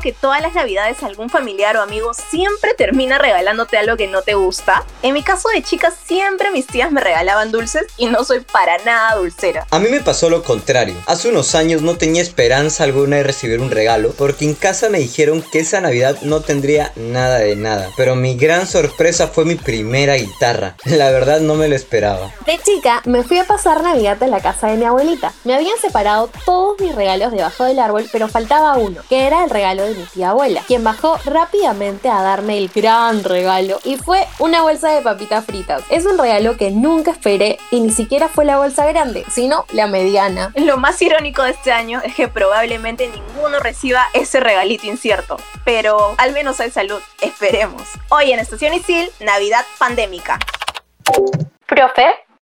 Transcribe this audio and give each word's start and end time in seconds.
Que 0.00 0.12
todas 0.12 0.40
las 0.40 0.54
navidades 0.54 1.02
algún 1.02 1.28
familiar 1.30 1.76
o 1.76 1.82
amigo 1.82 2.12
siempre 2.14 2.74
termina 2.74 3.18
regalándote 3.18 3.76
algo 3.76 3.96
que 3.96 4.06
no 4.06 4.22
te 4.22 4.34
gusta? 4.34 4.84
En 5.02 5.14
mi 5.14 5.22
caso 5.22 5.48
de 5.48 5.62
chica 5.62 5.92
siempre 6.06 6.50
mis 6.52 6.66
tías 6.66 6.92
me 6.92 7.00
regalaban 7.00 7.50
dulces 7.50 7.86
y 7.96 8.06
no 8.06 8.24
soy 8.24 8.40
para 8.40 8.78
nada 8.78 9.16
dulcera. 9.16 9.66
A 9.70 9.78
mí 9.80 9.88
me 9.90 10.00
pasó 10.00 10.30
lo 10.30 10.44
contrario. 10.44 10.94
Hace 11.06 11.28
unos 11.28 11.54
años 11.54 11.82
no 11.82 11.96
tenía 11.96 12.22
esperanza 12.22 12.84
alguna 12.84 13.16
de 13.16 13.24
recibir 13.24 13.60
un 13.60 13.70
regalo 13.70 14.12
porque 14.16 14.44
en 14.44 14.54
casa 14.54 14.88
me 14.90 15.00
dijeron 15.00 15.42
que 15.42 15.60
esa 15.60 15.80
Navidad 15.80 16.18
no 16.22 16.40
tendría 16.40 16.92
nada 16.94 17.38
de 17.38 17.56
nada. 17.56 17.90
Pero 17.96 18.14
mi 18.14 18.36
gran 18.36 18.66
sorpresa 18.66 19.26
fue 19.26 19.44
mi 19.44 19.56
primera 19.56 20.14
guitarra. 20.14 20.76
La 20.84 21.10
verdad 21.10 21.40
no 21.40 21.56
me 21.56 21.68
lo 21.68 21.74
esperaba. 21.74 22.32
De 22.46 22.58
chica 22.58 23.02
me 23.06 23.24
fui 23.24 23.38
a 23.38 23.44
pasar 23.44 23.82
Navidad 23.82 24.22
en 24.22 24.30
la 24.30 24.40
casa 24.40 24.68
de 24.68 24.76
mi 24.76 24.84
abuelita. 24.84 25.32
Me 25.42 25.54
habían 25.54 25.78
separado 25.78 26.30
todos 26.44 26.80
mis 26.80 26.94
regalos 26.94 27.32
debajo 27.32 27.64
del 27.64 27.80
árbol, 27.80 28.08
pero 28.12 28.28
faltaba 28.28 28.76
uno, 28.76 29.02
que 29.08 29.26
era 29.26 29.44
el 29.44 29.50
regalo 29.50 29.73
de 29.82 29.94
mi 29.94 30.04
tía 30.04 30.30
abuela, 30.30 30.62
quien 30.66 30.84
bajó 30.84 31.18
rápidamente 31.24 32.08
a 32.08 32.22
darme 32.22 32.58
el 32.58 32.68
gran 32.68 33.24
regalo 33.24 33.80
y 33.84 33.96
fue 33.96 34.26
una 34.38 34.62
bolsa 34.62 34.90
de 34.92 35.02
papitas 35.02 35.44
fritas. 35.44 35.82
Es 35.90 36.06
un 36.06 36.18
regalo 36.18 36.56
que 36.56 36.70
nunca 36.70 37.10
esperé 37.10 37.58
y 37.70 37.80
ni 37.80 37.90
siquiera 37.90 38.28
fue 38.28 38.44
la 38.44 38.58
bolsa 38.58 38.86
grande, 38.86 39.24
sino 39.30 39.66
la 39.72 39.86
mediana. 39.86 40.52
Lo 40.56 40.76
más 40.76 41.00
irónico 41.02 41.42
de 41.42 41.50
este 41.50 41.72
año 41.72 42.00
es 42.04 42.14
que 42.14 42.28
probablemente 42.28 43.08
ninguno 43.08 43.58
reciba 43.58 44.06
ese 44.12 44.40
regalito 44.40 44.86
incierto, 44.86 45.36
pero 45.64 46.14
al 46.18 46.32
menos 46.32 46.60
hay 46.60 46.70
salud, 46.70 47.00
esperemos. 47.20 47.82
Hoy 48.10 48.32
en 48.32 48.40
Estación 48.40 48.74
Isil, 48.74 49.10
Navidad 49.20 49.64
pandémica. 49.78 50.38
Profe, 51.66 52.06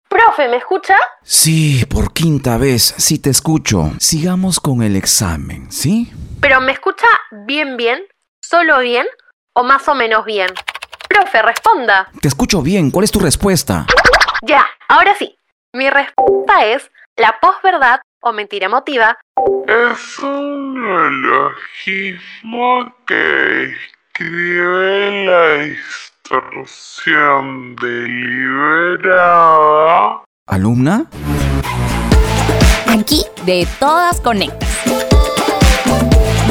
Profe, 0.09 0.47
¿me 0.47 0.57
escucha? 0.57 0.95
Sí, 1.21 1.85
por 1.89 2.13
quinta 2.13 2.57
vez, 2.57 2.95
sí 2.97 3.19
te 3.19 3.29
escucho. 3.29 3.91
Sigamos 3.99 4.59
con 4.59 4.81
el 4.81 4.95
examen, 4.95 5.69
¿sí? 5.69 6.11
Pero 6.47 6.61
¿me 6.61 6.71
escucha 6.71 7.07
bien, 7.45 7.75
bien? 7.75 7.99
¿Solo 8.41 8.79
bien? 8.79 9.05
¿O 9.53 9.65
más 9.65 9.85
o 9.89 9.95
menos 9.95 10.23
bien? 10.23 10.47
Profe, 11.09 11.41
responda. 11.41 12.09
Te 12.21 12.29
escucho 12.29 12.61
bien, 12.61 12.89
¿cuál 12.89 13.03
es 13.03 13.11
tu 13.11 13.19
respuesta? 13.19 13.85
Ya, 14.43 14.65
ahora 14.87 15.13
sí. 15.19 15.37
Mi 15.73 15.89
respuesta 15.89 16.65
es 16.65 16.89
la 17.17 17.37
posverdad 17.41 17.99
o 18.21 18.31
mentira 18.31 18.67
emotiva. 18.67 19.19
Es 19.67 20.19
un 20.19 20.81
neologismo 20.81 22.95
que 23.05 23.75
escribe 24.13 25.25
la 25.25 25.51
distorsión 26.29 27.75
deliberada. 27.75 30.21
¿Alumna? 30.47 31.07
Aquí 32.87 33.25
de 33.45 33.67
todas 33.81 34.21
conectas. 34.21 34.76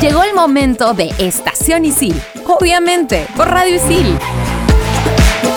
Llegó 0.00 0.22
el 0.24 0.34
momento 0.34 0.92
de 0.92 1.10
Estación 1.18 1.86
Isil, 1.86 2.20
obviamente, 2.44 3.26
por 3.34 3.48
Radio 3.48 3.76
Isil. 3.76 4.18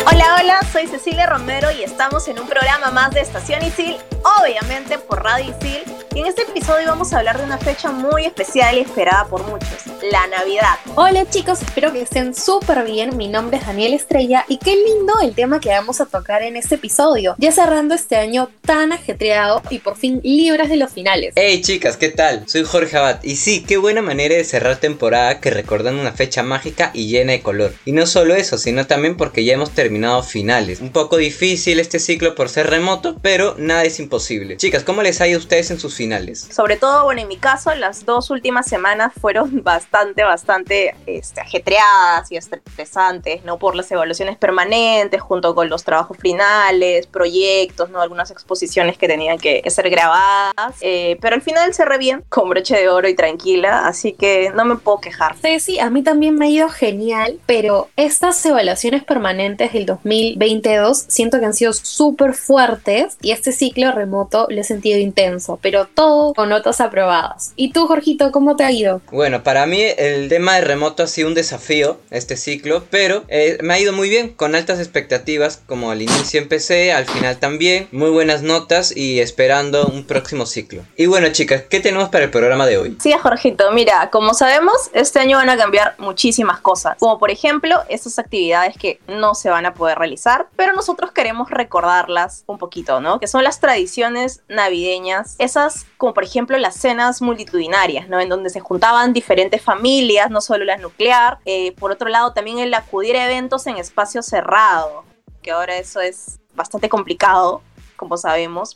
Hola, 0.10 0.38
hola, 0.40 0.60
soy 0.72 0.88
Cecilia 0.88 1.26
Romero 1.26 1.70
y 1.72 1.84
estamos 1.84 2.26
en 2.30 2.40
un 2.40 2.48
programa 2.48 2.90
más 2.90 3.12
de 3.12 3.20
Estación 3.20 3.62
Isil, 3.64 3.98
obviamente 4.40 4.98
por 4.98 5.24
Radio 5.24 5.54
Isil. 5.60 5.99
Y 6.16 6.20
en 6.20 6.26
este 6.26 6.42
episodio 6.42 6.88
vamos 6.88 7.14
a 7.14 7.20
hablar 7.20 7.38
de 7.38 7.44
una 7.44 7.60
fecha 7.60 7.92
muy 7.92 8.26
especial 8.26 8.76
y 8.76 8.80
esperada 8.80 9.26
por 9.28 9.44
muchos, 9.44 9.86
la 10.12 10.26
Navidad. 10.28 10.80
Hola 10.96 11.30
chicos, 11.30 11.62
espero 11.62 11.94
que 11.94 12.02
estén 12.02 12.34
súper 12.34 12.84
bien. 12.84 13.16
Mi 13.16 13.28
nombre 13.28 13.58
es 13.58 13.68
Daniel 13.68 13.94
Estrella 13.94 14.44
y 14.48 14.58
qué 14.58 14.76
lindo 14.76 15.14
el 15.22 15.36
tema 15.36 15.60
que 15.60 15.70
vamos 15.70 16.02
a 16.02 16.08
tocar 16.08 16.42
en 16.42 16.56
este 16.56 16.76
episodio, 16.76 17.36
ya 17.38 17.52
cerrando 17.52 17.94
este 17.94 18.16
año 18.16 18.50
tan 18.66 18.92
ajetreado 18.92 19.62
y 19.70 19.80
por 19.80 19.98
fin 19.98 20.20
libres 20.24 20.70
de 20.70 20.78
los 20.78 20.92
finales. 20.92 21.34
Hey 21.36 21.62
chicas, 21.62 21.96
¿qué 21.96 22.10
tal? 22.10 22.44
Soy 22.48 22.64
Jorge 22.64 22.98
Abad 22.98 23.24
y 23.24 23.36
sí, 23.36 23.64
qué 23.68 23.78
buena 23.78 24.02
manera 24.02 24.36
de 24.36 24.44
cerrar 24.44 24.78
temporada 24.78 25.40
que 25.40 25.52
recordando 25.52 26.02
una 26.02 26.14
fecha 26.14 26.42
mágica 26.42 26.90
y 26.96 27.08
llena 27.08 27.34
de 27.34 27.42
color. 27.42 27.74
Y 27.86 27.92
no 27.92 28.08
solo 28.08 28.34
eso, 28.34 28.58
sino 28.58 28.88
también 28.88 29.16
porque 29.16 29.44
ya 29.44 29.54
hemos 29.54 29.72
terminado 29.72 30.24
finales. 30.24 30.82
Un 30.82 30.92
poco 30.92 31.18
difícil 31.18 31.80
este 31.80 32.00
ciclo 32.00 32.34
por 32.34 32.50
ser 32.50 32.68
remoto, 32.68 33.18
pero 33.22 33.56
nada 33.60 33.84
es 33.84 34.00
imposible. 34.00 34.58
Chicas, 34.58 34.84
¿cómo 34.84 35.04
les 35.04 35.22
ha 35.22 35.28
ido 35.28 35.38
a 35.38 35.42
ustedes 35.42 35.70
en 35.70 35.80
sus 35.80 35.99
finales? 36.00 36.48
Sobre 36.50 36.78
todo, 36.78 37.04
bueno, 37.04 37.22
en 37.22 37.28
mi 37.28 37.36
caso, 37.36 37.76
las 37.76 38.06
dos 38.06 38.30
últimas 38.30 38.66
semanas 38.68 39.12
fueron 39.20 39.64
bastante, 39.64 40.24
bastante 40.24 40.96
este, 41.06 41.42
ajetreadas 41.42 42.32
y 42.32 42.38
estresantes, 42.38 43.44
¿no? 43.44 43.60
Por 43.60 43.76
las 43.76 43.92
evaluaciones 43.92 44.38
permanentes, 44.38 45.22
junto 45.22 45.54
con 45.54 45.68
los 45.68 45.84
trabajos 45.84 46.18
finales, 46.18 47.06
proyectos, 47.06 47.90
¿no? 47.90 48.00
Algunas 48.00 48.32
exposiciones 48.32 48.98
que 48.98 49.08
tenían 49.08 49.38
que, 49.38 49.62
ser 49.70 49.90
grabadas. 49.90 50.74
Eh, 50.80 51.18
pero 51.22 51.36
al 51.36 51.42
final 51.42 51.74
cerré 51.74 51.98
bien, 51.98 52.24
con 52.30 52.50
broche 52.50 52.78
de 52.78 52.88
oro 52.88 53.10
y 53.10 53.14
tranquila, 53.14 53.86
así 53.86 54.14
que 54.14 54.52
no 54.56 54.64
me 54.64 54.78
puedo 54.78 55.02
quejar. 55.02 55.36
Sí, 55.42 55.60
sí, 55.60 55.80
a 55.80 55.90
mí 55.90 56.02
también 56.02 56.36
me 56.36 56.46
ha 56.46 56.50
ido 56.50 56.70
genial, 56.70 57.40
pero 57.46 57.90
estas 57.98 58.44
evaluaciones 58.46 59.04
permanentes 59.04 59.74
del 59.74 59.86
2022 59.86 61.06
siento 61.10 61.40
que 61.40 61.46
han 61.46 61.54
sido 61.54 61.74
súper 61.74 62.34
fuertes 62.34 63.18
y 63.22 63.32
este 63.32 63.52
ciclo 63.52 63.92
remoto 63.92 64.48
lo 64.50 64.62
he 64.62 64.64
sentido 64.64 64.98
intenso, 64.98 65.60
pero 65.62 65.89
todo 65.94 66.34
con 66.34 66.50
notas 66.50 66.82
aprobadas. 66.82 67.54
¿Y 67.56 67.72
tú, 67.72 67.88
Jorgito, 67.88 68.32
cómo 68.32 68.56
te 68.56 68.64
ha 68.64 68.72
ido? 68.72 69.02
Bueno, 69.12 69.44
para 69.44 69.66
mí 69.66 69.82
el 69.82 70.30
tema 70.30 70.56
de 70.56 70.62
remoto 70.62 71.04
ha 71.04 71.08
sido 71.08 71.28
un 71.28 71.34
desafío 71.34 71.98
este 72.12 72.36
ciclo, 72.38 72.84
pero 72.90 73.24
eh, 73.28 73.58
me 73.62 73.74
ha 73.74 73.80
ido 73.80 73.94
muy 73.94 74.10
bien, 74.10 74.30
con 74.34 74.56
altas 74.56 74.80
expectativas, 74.80 75.62
como 75.66 75.92
al 75.92 76.02
inicio 76.02 76.40
empecé, 76.40 76.94
al 76.94 77.06
final 77.06 77.38
también, 77.38 77.88
muy 77.92 78.10
buenas 78.10 78.42
notas 78.42 78.96
y 78.96 79.20
esperando 79.20 79.88
un 79.88 80.06
próximo 80.06 80.46
ciclo. 80.46 80.84
Y 80.96 81.06
bueno, 81.06 81.30
chicas, 81.30 81.64
¿qué 81.70 81.80
tenemos 81.80 82.10
para 82.10 82.26
el 82.26 82.32
programa 82.32 82.66
de 82.66 82.78
hoy? 82.78 82.98
Sí, 83.00 83.14
Jorgito, 83.14 83.72
mira, 83.72 84.10
como 84.10 84.34
sabemos, 84.34 84.76
este 84.94 85.20
año 85.20 85.38
van 85.38 85.50
a 85.50 85.58
cambiar 85.58 85.96
muchísimas 85.98 86.60
cosas, 86.60 86.98
como 87.00 87.20
por 87.20 87.32
ejemplo, 87.32 87.76
estas 87.90 88.20
actividades 88.20 88.78
que 88.78 89.00
no 89.08 89.36
se 89.36 89.50
van 89.50 89.66
a 89.66 89.74
poder 89.74 89.98
realizar, 89.98 90.48
pero 90.56 90.74
nosotros 90.74 91.12
queremos 91.12 91.50
recordarlas 91.50 92.44
un 92.48 92.58
poquito, 92.58 93.02
¿no? 93.02 93.20
Que 93.20 93.28
son 93.28 93.44
las 93.44 93.60
tradiciones 93.60 94.42
navideñas, 94.48 95.36
esas 95.40 95.79
como 95.98 96.14
por 96.14 96.24
ejemplo 96.24 96.58
las 96.58 96.76
cenas 96.76 97.22
multitudinarias, 97.22 98.08
¿no? 98.10 98.20
En 98.20 98.30
donde 98.30 98.50
se 98.50 98.60
juntaban 98.60 99.14
diferentes 99.14 99.62
familias, 99.62 100.30
no 100.30 100.42
solo 100.42 100.66
las 100.66 100.82
nuclear, 100.82 101.40
eh, 101.46 101.74
por 101.74 101.92
otro 101.92 102.10
lado 102.10 102.34
también 102.34 102.60
el 102.60 102.74
acudir 102.74 103.16
a 103.16 103.26
eventos 103.26 103.68
en 103.68 103.78
espacio 103.78 104.22
cerrado, 104.22 105.04
que 105.42 105.52
ahora 105.52 105.78
eso 105.78 106.02
es 106.02 106.40
bastante 106.56 106.90
complicado, 106.90 107.62
como 107.96 108.18
sabemos, 108.18 108.76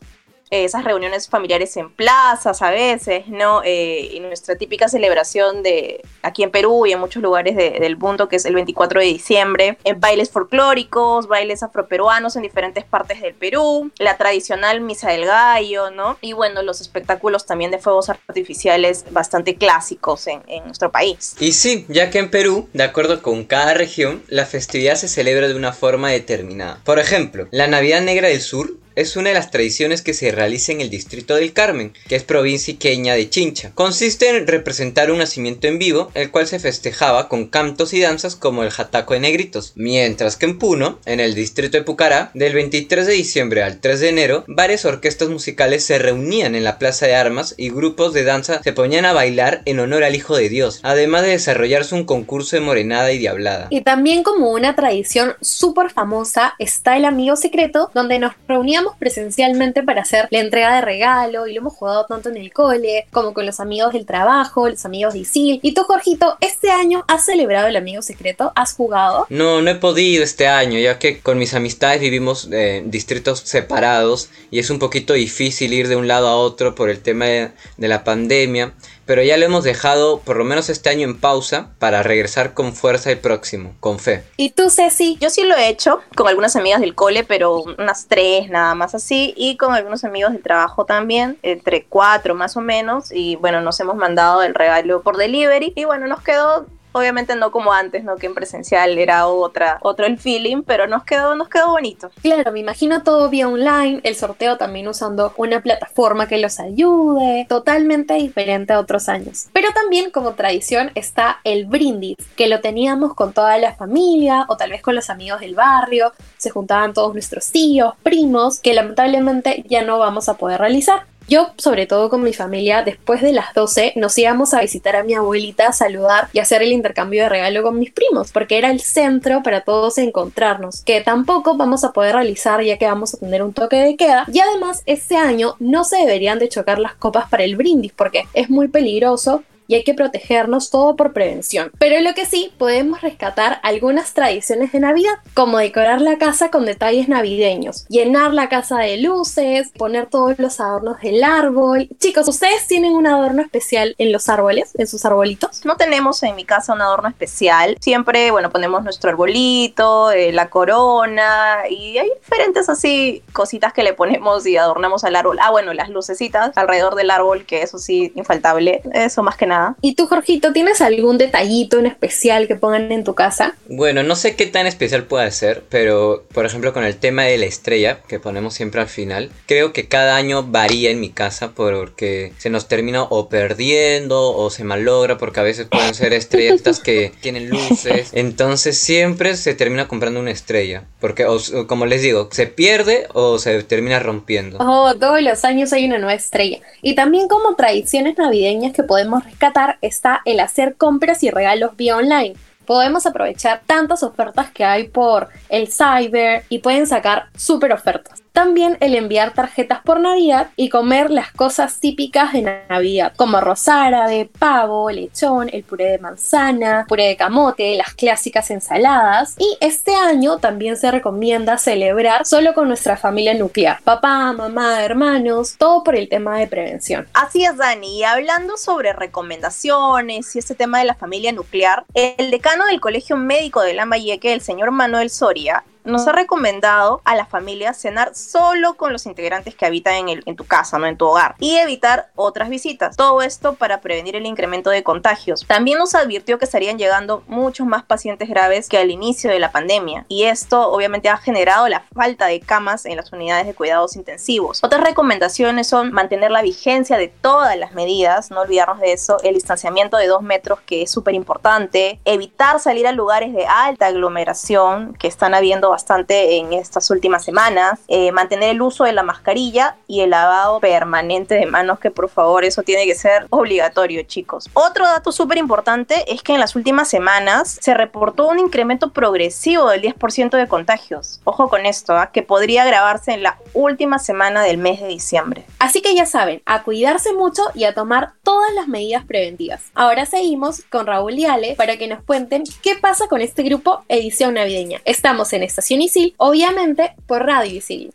esas 0.50 0.84
reuniones 0.84 1.28
familiares 1.28 1.76
en 1.78 1.92
plazas 1.92 2.62
a 2.62 2.70
veces, 2.72 3.28
¿no? 3.28 3.62
Eh, 3.64 4.09
y 4.14 4.20
nuestra 4.20 4.56
típica 4.56 4.88
celebración 4.88 5.64
de 5.64 6.02
aquí 6.22 6.44
en 6.44 6.52
Perú 6.52 6.86
y 6.86 6.92
en 6.92 7.00
muchos 7.00 7.24
lugares 7.24 7.56
del 7.56 7.98
mundo, 7.98 8.30
que 8.30 8.36
es 8.36 8.46
el 8.46 8.56
24 8.56 9.00
de 9.00 9.06
diciembre, 9.08 9.78
en 9.84 10.00
bailes 10.00 10.30
folclóricos, 10.30 11.28
bailes 11.28 11.64
afroperuanos 11.64 12.36
en 12.36 12.44
diferentes 12.44 12.84
partes 12.84 13.22
del 13.22 13.34
Perú, 13.34 13.92
la 13.98 14.18
tradicional 14.18 14.81
misa 14.81 15.09
del 15.09 15.26
gallo, 15.26 15.90
¿no? 15.92 16.18
Y 16.22 16.34
bueno, 16.34 16.62
los 16.62 16.81
espectáculos 16.81 17.46
también 17.46 17.72
de 17.72 17.80
fuegos 17.80 18.10
artificiales 18.10 19.06
bastante 19.12 19.56
clásicos 19.56 20.28
en, 20.28 20.42
en 20.48 20.66
nuestro 20.66 20.92
país. 20.92 21.36
Y 21.40 21.54
sí, 21.54 21.86
ya 21.90 22.10
que 22.10 22.20
en 22.20 22.30
Perú, 22.30 22.70
de 22.74 22.84
acuerdo 22.84 23.22
con 23.22 23.44
cada 23.46 23.74
región, 23.74 24.24
la 24.28 24.46
festividad 24.46 24.96
se 24.96 25.08
celebra 25.08 25.48
de 25.48 25.56
una 25.56 25.74
forma 25.74 26.10
determinada. 26.12 26.80
Por 26.84 27.00
ejemplo, 27.00 27.48
la 27.52 27.68
Navidad 27.68 28.02
Negra 28.02 28.28
del 28.28 28.42
Sur 28.42 28.83
es 28.96 29.16
una 29.16 29.30
de 29.30 29.36
las 29.36 29.52
tradiciones 29.52 30.02
que 30.02 30.14
se 30.14 30.31
realiza 30.31 30.72
en 30.72 30.81
el 30.81 30.90
distrito 30.90 31.36
del 31.36 31.54
Carmen, 31.54 31.94
que 32.08 32.16
es 32.16 32.24
provincia 32.24 32.74
iqueña 32.74 33.16
de 33.16 33.30
Chincha. 33.30 33.72
Consiste 33.74 34.30
en 34.30 34.48
representar 34.48 35.12
un 35.12 35.20
nacimiento 35.20 35.68
en 35.68 35.80
vivo, 35.80 36.12
el 36.14 36.31
cual 36.31 36.48
se 36.48 36.59
festejaba 36.59 37.30
con 37.30 37.48
cantos 37.48 37.94
y 37.94 38.02
danzas 38.02 38.36
como 38.36 38.64
el 38.64 38.72
jataco 38.72 39.14
de 39.14 39.20
negritos, 39.20 39.74
mientras 39.76 40.38
que 40.38 40.45
en 40.45 40.60
Puno, 40.60 41.00
en 41.06 41.19
el 41.19 41.36
distrito 41.36 41.78
de 41.78 41.84
Pucará, 41.84 42.31
del 42.34 42.54
23 42.54 43.07
de 43.07 43.13
diciembre 43.13 43.63
al 43.63 43.80
3 43.80 44.00
de 44.00 44.10
enero, 44.10 44.44
varias 44.48 44.86
orquestas 44.86 45.30
musicales 45.30 45.84
se 45.84 46.00
reunían 46.00 46.56
en 46.56 46.63
la 46.63 46.80
plaza 46.80 47.06
de 47.06 47.16
armas 47.16 47.56
y 47.57 47.69
grupos 47.69 48.13
de 48.13 48.24
danza 48.24 48.62
se 48.63 48.74
ponían 48.74 49.06
a 49.06 49.13
bailar 49.13 49.62
en 49.66 49.80
honor 49.80 50.04
al 50.04 50.16
Hijo 50.16 50.36
de 50.36 50.50
Dios, 50.50 50.80
además 50.84 51.24
de 51.24 51.30
desarrollarse 51.30 51.95
un 51.95 52.06
concurso 52.06 52.56
de 52.56 52.62
morenada 52.62 53.12
y 53.12 53.18
diablada. 53.18 53.68
Y 53.69 53.81
también 53.81 54.24
como 54.24 54.51
una 54.51 54.75
tradición 54.75 55.36
súper 55.42 55.90
famosa 55.90 56.54
está 56.60 56.98
el 56.98 57.06
amigo 57.06 57.36
secreto, 57.36 57.90
donde 57.94 58.19
nos 58.19 58.34
reuníamos 58.48 58.82
presencialmente 58.97 59.83
para 59.83 60.01
hacer 60.01 60.27
la 60.31 60.39
entrega 60.39 60.75
de 60.75 60.81
regalo 60.81 61.47
y 61.47 61.53
lo 61.53 61.62
hemos 61.62 61.74
jugado 61.74 62.06
tanto 62.06 62.30
en 62.30 62.38
el 62.38 62.53
cole 62.53 63.06
como 63.12 63.33
con 63.33 63.45
los 63.45 63.59
amigos 63.59 63.94
del 63.94 64.06
trabajo, 64.06 64.69
los 64.69 64.85
amigos 64.85 65.13
de 65.13 65.19
ISIL. 65.19 65.59
Y 65.62 65.74
tú, 65.74 65.83
Jorgito, 65.83 66.38
este 66.41 66.69
año 66.69 67.03
has 67.07 67.25
celebrado 67.25 67.68
el 67.68 67.75
amigo 67.75 68.01
secreto, 68.01 68.51
¿has 68.56 68.74
jugado? 68.74 69.25
No, 69.30 69.62
no 69.62 69.71
he 69.71 69.75
podido 69.75 70.24
este 70.24 70.47
año, 70.47 70.80
ya 70.80 71.00
que 71.00 71.19
con 71.19 71.38
mis 71.38 71.53
amistades 71.53 72.01
vivimos 72.01 72.50
en 72.51 72.91
distritos 72.91 73.39
separados 73.39 74.30
y 74.51 74.59
es 74.59 74.69
un 74.69 74.80
poquito 74.80 75.13
difícil 75.13 75.74
ir 75.74 75.88
de 75.88 75.95
un 75.95 76.07
lado 76.07 76.27
a 76.27 76.35
otro 76.35 76.75
por 76.75 76.89
el 76.89 77.00
tema 77.00 77.25
de 77.25 77.88
la 77.88 78.03
pandemia. 78.03 78.74
Pero 79.06 79.24
ya 79.24 79.38
lo 79.38 79.46
hemos 79.46 79.64
dejado 79.64 80.20
por 80.20 80.38
lo 80.38 80.44
menos 80.44 80.70
este 80.70 80.90
año 80.90 81.08
en 81.08 81.20
pausa 81.20 81.72
para 81.80 82.04
regresar 82.04 82.54
con 82.54 82.74
fuerza 82.74 83.12
el 83.12 83.20
próximo, 83.20 83.76
con 83.80 84.00
fe. 84.00 84.24
¿Y 84.38 84.52
tú, 84.52 84.70
Ceci? 84.70 85.18
Yo 85.20 85.30
sí 85.30 85.44
lo 85.44 85.56
he 85.56 85.68
hecho 85.70 86.02
con 86.16 86.28
algunas 86.28 86.56
amigas 86.56 86.82
del 86.82 86.96
cole, 86.96 87.24
pero 87.24 87.62
unas 87.62 88.08
tres 88.08 88.50
nada 88.50 88.76
más 88.76 88.96
así, 88.96 89.34
y 89.38 89.58
con 89.58 89.74
algunos 89.74 90.04
amigos 90.04 90.34
del 90.34 90.42
trabajo 90.42 90.86
también, 90.86 91.38
entre 91.44 91.86
cuatro 91.86 92.36
más 92.36 92.58
o 92.58 92.62
menos, 92.62 93.12
y 93.12 93.36
bueno, 93.38 93.62
nos 93.62 93.80
hemos 93.80 93.96
mandado 93.96 94.44
el 94.44 94.54
regalo 94.54 95.02
por 95.02 95.18
delivery, 95.18 95.74
y 95.76 95.86
bueno, 95.86 96.08
nos 96.08 96.22
quedó 96.22 96.66
Obviamente 96.94 97.36
no 97.36 97.51
como 97.51 97.74
antes, 97.74 98.04
¿no? 98.04 98.16
Que 98.16 98.28
en 98.28 98.34
presencial 98.34 98.98
era 98.98 99.28
otra, 99.28 99.80
otro 99.81 100.06
el 100.06 100.18
feeling, 100.18 100.63
pero 100.63 100.88
nos 100.88 101.04
quedó, 101.04 101.36
nos 101.36 101.50
quedó 101.50 101.72
bonito. 101.72 102.10
Claro, 102.22 102.51
me 102.51 102.60
imagino 102.60 103.04
todo 103.04 103.30
vía 103.30 103.48
online, 103.48 104.00
el 104.04 104.16
sorteo 104.16 104.57
también 104.57 104.88
usando 104.88 105.34
una 105.38 105.62
plataforma 105.62 106.28
que 106.28 106.38
los 106.38 106.60
ayude, 106.60 107.45
totalmente 107.50 108.13
diferente 108.13 108.74
a 108.74 108.80
otros 108.80 109.10
años. 109.10 109.48
Pero 109.54 109.69
también 109.74 110.12
como 110.12 110.34
tradición 110.34 110.92
está 110.95 111.40
el 111.44 111.66
brindis, 111.66 112.18
que 112.36 112.48
lo 112.48 112.62
teníamos 112.62 113.13
con 113.13 113.34
toda 113.34 113.57
la 113.57 113.74
familia 113.74 114.45
o 114.48 114.57
tal 114.57 114.72
vez 114.72 114.81
con 114.81 114.95
los 114.95 115.10
amigos 115.10 115.42
del 115.42 115.56
barrio, 115.56 116.13
se 116.38 116.50
juntaban 116.50 116.94
todos 116.94 117.13
nuestros 117.13 117.51
tíos, 117.51 117.94
primos, 118.04 118.60
que 118.60 118.74
lamentablemente 118.74 119.63
ya 119.68 119.84
no 119.84 120.00
vamos 120.00 120.30
a 120.30 120.36
poder 120.36 120.60
realizar. 120.60 121.06
Yo, 121.28 121.52
sobre 121.58 121.88
todo 121.88 122.10
con 122.10 122.22
mi 122.22 122.34
familia, 122.34 122.84
después 122.84 123.22
de 123.22 123.31
las 123.31 123.54
12 123.54 123.94
nos 123.96 124.18
íbamos 124.18 124.54
a 124.54 124.62
visitar 124.62 124.96
a 124.96 125.04
mi 125.04 125.14
abuelita, 125.14 125.68
a 125.68 125.74
saludar 125.74 126.28
y 126.34 126.40
hacer 126.40 126.62
el 126.62 126.72
intercambio 126.72 127.24
de 127.24 127.30
regalo 127.30 127.64
con 127.64 127.80
mis 127.80 127.92
primos, 127.92 128.31
porque 128.31 128.58
era 128.58 128.72
el 128.72 128.81
centro 128.81 129.42
para 129.42 129.62
todos 129.62 129.98
encontrarnos, 129.98 130.81
que 130.84 131.02
tampoco 131.02 131.56
vamos 131.56 131.84
a 131.84 131.92
poder 131.92 132.16
realizar 132.16 132.62
ya 132.62 132.78
que 132.78 132.86
vamos 132.86 133.14
a 133.14 133.18
tener 133.18 133.42
un 133.42 133.54
toque 133.54 133.78
de 133.78 133.96
queda. 133.96 134.25
Y 134.31 134.40
además, 134.40 134.84
este 134.86 135.16
año 135.16 135.56
no 135.60 135.84
se 135.84 135.98
deberían 135.98 136.40
de 136.40 136.50
chocar 136.50 136.80
las 136.80 136.96
copas 136.96 137.30
para 137.30 137.44
el 137.44 137.56
brindis, 137.56 137.94
porque 137.94 138.26
es 138.34 138.50
muy 138.50 138.68
peligroso 138.68 139.44
y 139.68 139.75
hay 139.75 139.83
que 139.83 139.94
protegernos 139.94 140.69
todo 140.69 140.95
por 140.95 141.13
prevención. 141.13 141.71
Pero 141.80 142.01
lo 142.01 142.13
que 142.13 142.25
sí, 142.25 142.51
podemos 142.57 143.01
rescatar 143.01 143.60
algunas 143.63 144.13
tradiciones 144.13 144.71
de 144.71 144.80
Navidad, 144.80 145.13
como 145.33 145.57
decorar 145.57 146.01
la 146.01 146.18
casa 146.18 146.50
con 146.50 146.65
detalles 146.65 147.07
navideños, 147.07 147.86
llenar 147.88 148.33
la 148.33 148.50
casa 148.50 148.80
de 148.80 148.98
luces, 148.98 149.71
poner 149.77 150.07
todos 150.07 150.39
los 150.39 150.60
adornos 150.60 151.00
del 151.01 151.24
árbol. 151.24 151.89
Chicos, 152.00 152.27
¿ustedes 152.27 152.68
tienen 152.68 152.94
un 152.94 153.07
adorno 153.07 153.42
especial 153.42 153.95
en 153.98 154.12
los 154.12 154.30
árboles, 154.30 154.71
en 154.77 154.88
sus 154.88 155.06
arbolitos? 155.06 155.66
No 155.66 155.77
tenemos 155.77 156.21
en 156.24 156.36
mi 156.36 156.45
casa 156.45 156.74
un 156.74 156.81
adorno 156.81 157.09
especial. 157.09 157.77
Siempre, 157.80 158.31
bueno, 158.31 158.50
ponemos 158.50 158.83
nuestro 158.83 159.09
arbolito, 159.09 160.12
eh, 160.12 160.31
la 160.31 160.50
corona 160.50 161.63
y 161.69 161.98
hay 161.98 162.09
diferentes 162.21 162.69
así 162.69 163.24
cositas 163.33 163.74
que 163.74 163.83
le 163.83 163.94
ponemos 163.94 164.45
y 164.45 164.57
adornamos 164.57 165.04
al 165.04 165.16
árbol. 165.16 165.38
Ah, 165.42 165.51
bueno, 165.51 165.74
las 165.74 165.89
lucecitas 165.89 166.56
alrededor 166.57 166.95
del 166.95 167.12
árbol, 167.12 167.45
que 167.45 167.62
eso 167.62 167.77
sí, 167.77 168.12
infaltable. 168.16 168.81
Eso 168.94 169.24
más 169.24 169.38
que 169.38 169.45
nada 169.45 169.53
¿Y 169.82 169.96
tú, 169.96 170.08
Jorgito, 170.08 170.54
tienes 170.54 170.82
algún 170.82 171.18
detallito 171.18 171.80
en 171.80 171.86
especial 171.86 172.48
que 172.48 172.56
pongan 172.56 172.92
en 172.92 173.04
tu 173.04 173.14
casa? 173.16 173.56
Bueno, 173.70 174.04
no 174.04 174.16
sé 174.16 174.36
qué 174.36 174.46
tan 174.46 174.68
especial 174.68 175.04
puede 175.04 175.30
ser, 175.32 175.64
pero 175.70 176.24
por 176.34 176.46
ejemplo 176.46 176.74
con 176.74 176.84
el 176.84 176.98
tema 176.98 177.24
de 177.24 177.38
la 177.38 177.46
estrella 177.46 178.00
que 178.08 178.20
ponemos 178.20 178.54
siempre 178.54 178.82
al 178.82 178.88
final, 178.88 179.32
creo 179.46 179.74
que 179.74 179.88
cada 179.88 180.16
año 180.16 180.44
varía 180.44 180.92
en 180.92 181.00
mi 181.00 181.10
casa 181.10 181.52
porque 181.52 182.34
se 182.38 182.50
nos 182.50 182.68
termina 182.68 183.04
o 183.04 183.30
perdiendo 183.30 184.36
o 184.36 184.50
se 184.50 184.64
malogra 184.64 185.18
porque 185.18 185.40
a 185.40 185.44
veces 185.44 185.68
pueden 185.68 185.94
ser 185.94 186.14
estrellas 186.14 186.80
que 186.80 187.12
tienen 187.22 187.50
luces. 187.50 188.10
Entonces 188.14 188.78
siempre 188.78 189.36
se 189.36 189.54
termina 189.54 189.88
comprando 189.88 190.20
una 190.20 190.32
estrella 190.32 190.84
porque 191.00 191.26
como 191.68 191.86
les 191.86 192.02
digo, 192.02 192.30
se 192.32 192.48
pierde 192.48 193.08
o 193.14 193.38
se 193.38 193.64
termina 193.64 194.00
rompiendo. 194.00 194.58
Oh, 194.60 194.94
todos 194.96 195.22
los 195.22 195.46
años 195.46 195.74
hay 195.74 195.86
una 195.86 195.98
nueva 195.98 196.14
estrella. 196.14 196.60
Y 196.82 196.96
también 196.96 197.28
como 197.28 197.56
tradiciones 197.56 198.18
navideñas 198.18 198.74
que 198.74 198.84
podemos 198.84 199.24
rescatar 199.24 199.43
está 199.81 200.22
el 200.25 200.40
hacer 200.40 200.75
compras 200.75 201.24
y 201.24 201.30
regalos 201.30 201.75
vía 201.75 201.98
online. 201.98 202.36
Podemos 202.66 203.06
aprovechar 203.06 203.62
tantas 203.66 204.04
ofertas 204.04 204.50
que 204.51 204.63
hay 204.63 204.88
por 204.88 205.30
el 205.50 205.68
cyber 205.68 206.45
y 206.50 206.60
pueden 206.60 206.88
sacar 206.88 207.25
super 207.36 207.74
ofertas. 207.74 208.23
También 208.33 208.77
el 208.80 208.95
enviar 208.95 209.35
tarjetas 209.35 209.81
por 209.81 210.00
Navidad 210.00 210.50
y 210.56 210.69
comer 210.69 211.12
las 211.12 211.31
cosas 211.31 211.80
típicas 211.80 212.33
de 212.33 212.63
Navidad, 212.68 213.13
como 213.15 213.38
arroz 213.38 213.68
árabe, 213.68 214.27
pavo, 214.39 214.89
lechón, 214.89 215.51
el 215.53 215.62
puré 215.63 215.91
de 215.91 216.00
manzana, 216.00 216.88
puré 216.89 217.09
de 217.09 217.15
camote, 217.15 217.77
las 217.77 217.94
clásicas 217.94 218.50
ensaladas. 218.50 219.35
Y 219.38 219.56
este 219.62 219.94
año 219.94 220.39
también 220.39 220.77
se 220.77 220.89
recomienda 220.89 221.59
celebrar 221.59 222.25
solo 222.25 222.56
con 222.56 222.68
nuestra 222.68 222.97
familia 222.97 223.35
nuclear, 223.35 223.80
papá, 223.83 224.33
mamá, 224.33 224.83
hermanos, 224.83 225.56
todo 225.59 225.83
por 225.83 225.95
el 225.95 226.09
tema 226.09 226.39
de 226.39 226.47
prevención. 226.47 227.07
Así 227.13 227.45
es, 227.45 227.56
Dani. 227.56 228.00
Y 228.00 228.03
hablando 228.03 228.57
sobre 228.57 228.94
recomendaciones 228.94 230.35
y 230.35 230.39
este 230.39 230.56
tema 230.56 230.80
de 230.80 230.85
la 230.85 230.95
familia 230.95 231.31
nuclear, 231.33 231.85
el 231.94 232.31
decano 232.31 232.65
del 232.65 232.81
Colegio 232.81 233.15
Médico 233.15 233.62
de 233.62 233.75
Lambayeque, 233.75 234.33
el 234.33 234.41
señor 234.41 234.71
Manuel 234.71 235.12
Soria, 235.12 235.63
nos 235.83 236.07
ha 236.07 236.12
recomendado 236.12 237.01
a 237.03 237.15
la 237.15 237.25
familia 237.25 237.74
cenar 237.74 238.15
solo 238.15 238.75
con 238.75 238.91
los 238.94 239.06
integrantes 239.06 239.56
que 239.56 239.65
habitan 239.65 239.95
en, 239.95 240.09
el, 240.09 240.24
en 240.25 240.35
tu 240.35 240.45
casa, 240.45 240.77
no 240.80 240.88
en 240.88 240.97
tu 240.97 241.06
hogar, 241.06 241.35
y 241.39 241.57
evitar 241.57 242.09
otras 242.15 242.50
visitas. 242.50 242.95
Todo 242.95 243.21
esto 243.21 243.53
para 243.56 243.81
prevenir 243.81 244.15
el 244.15 244.25
incremento 244.25 244.69
de 244.69 244.83
contagios. 244.83 245.45
También 245.47 245.80
nos 245.80 245.95
advirtió 245.95 246.39
que 246.39 246.45
estarían 246.45 246.77
llegando 246.77 247.24
muchos 247.27 247.68
más 247.68 247.83
pacientes 247.83 248.30
graves 248.30 248.69
que 248.69 248.77
al 248.77 248.91
inicio 248.91 249.31
de 249.31 249.39
la 249.39 249.51
pandemia, 249.51 250.06
y 250.07 250.24
esto 250.24 250.71
obviamente 250.71 251.09
ha 251.09 251.18
generado 251.18 251.68
la 251.68 251.81
falta 251.94 252.27
de 252.27 252.39
camas 252.39 252.85
en 252.85 252.97
las 252.97 253.12
unidades 253.12 253.45
de 253.45 253.53
cuidados 253.53 253.95
intensivos. 253.95 254.59
Otras 254.63 254.83
recomendaciones 254.83 255.68
son 255.68 255.91
mantener 255.91 256.31
la 256.31 256.41
vigencia 256.41 256.97
de 256.97 257.07
todas 257.07 257.57
las 257.57 257.74
medidas, 257.74 258.31
no 258.31 258.41
olvidarnos 258.41 258.80
de 258.80 258.94
eso, 258.94 259.18
el 259.24 259.35
distanciamiento 259.35 259.97
de 259.97 260.07
dos 260.07 260.21
metros 260.21 260.59
que 260.62 260.83
es 260.83 260.91
súper 260.91 261.15
importante, 261.15 262.00
evitar 262.06 262.59
salir 262.59 262.88
a 262.88 262.91
lugares 262.91 263.33
de 263.33 263.45
alta 263.45 263.88
aglomeración 263.88 264.94
que 264.94 265.07
están 265.07 265.33
habiendo 265.33 265.73
bastante 265.74 266.38
en 266.38 266.54
estas 266.54 266.90
últimas 266.92 267.25
semanas. 267.25 267.80
Eh, 267.88 268.12
mantener 268.12 268.52
el 268.52 268.62
uso 268.62 268.84
de 268.84 268.94
la 268.94 269.04
mascarilla 269.04 269.75
y 269.88 270.02
el 270.02 270.12
lavado 270.12 270.60
permanente 270.60 271.36
de 271.36 271.46
manos, 271.48 271.80
que 271.80 271.92
por 271.92 272.10
favor 272.10 272.46
eso 272.46 272.62
tiene 272.62 272.86
que 272.86 272.96
ser 272.96 273.25
obligatorio, 273.30 274.04
chicos. 274.04 274.50
Otro 274.54 274.86
dato 274.86 275.12
súper 275.12 275.40
importante 275.40 276.06
es 276.14 276.22
que 276.22 276.34
en 276.34 276.40
las 276.40 276.56
últimas 276.56 276.88
semanas 276.88 277.58
se 277.60 277.74
reportó 277.74 278.28
un 278.28 278.40
incremento 278.40 278.92
progresivo 278.92 279.70
del 279.70 279.81
10% 279.81 280.38
de 280.38 280.48
contagios. 280.48 281.20
Ojo 281.24 281.50
con 281.50 281.66
esto, 281.66 281.94
¿ah? 281.98 282.12
que 282.12 282.22
podría 282.22 282.64
agravarse 282.64 283.12
en 283.12 283.24
la 283.24 283.38
última 283.54 283.98
semana 284.00 284.44
del 284.44 284.58
mes 284.58 284.80
de 284.80 284.88
diciembre. 284.88 285.46
Así 285.63 285.81
que 285.81 285.95
ya 285.95 286.06
saben, 286.06 286.42
a 286.45 286.63
cuidarse 286.63 287.13
mucho 287.13 287.42
y 287.56 287.63
a 287.63 287.74
tomar 287.74 288.15
todas 288.21 288.54
las 288.54 288.68
medidas 288.68 289.06
preventivas. 289.06 289.62
Ahora 289.75 290.06
seguimos 290.06 290.62
con 290.69 290.86
Raúl 290.86 291.13
y 291.13 291.24
Ale 291.24 291.56
para 291.56 291.77
que 291.77 291.88
nos 291.88 292.04
cuenten 292.04 292.44
qué 292.62 292.75
pasa 292.75 293.07
con 293.07 293.21
este 293.21 293.44
grupo 293.44 293.86
edición 293.88 294.33
navideña. 294.33 294.81
Estamos 294.83 295.31
en 295.31 295.42
esta 295.42 295.62
Estación 295.62 295.81
Isil, 295.81 296.16
obviamente 296.18 296.94
por 297.07 297.26
Radio 297.26 297.56
Isil. 297.56 297.94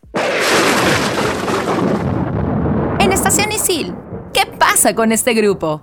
En 3.01 3.13
Estación 3.13 3.53
Isil, 3.53 3.95
¿qué 4.33 4.47
pasa 4.47 4.95
con 4.95 5.13
este 5.13 5.35
grupo? 5.35 5.83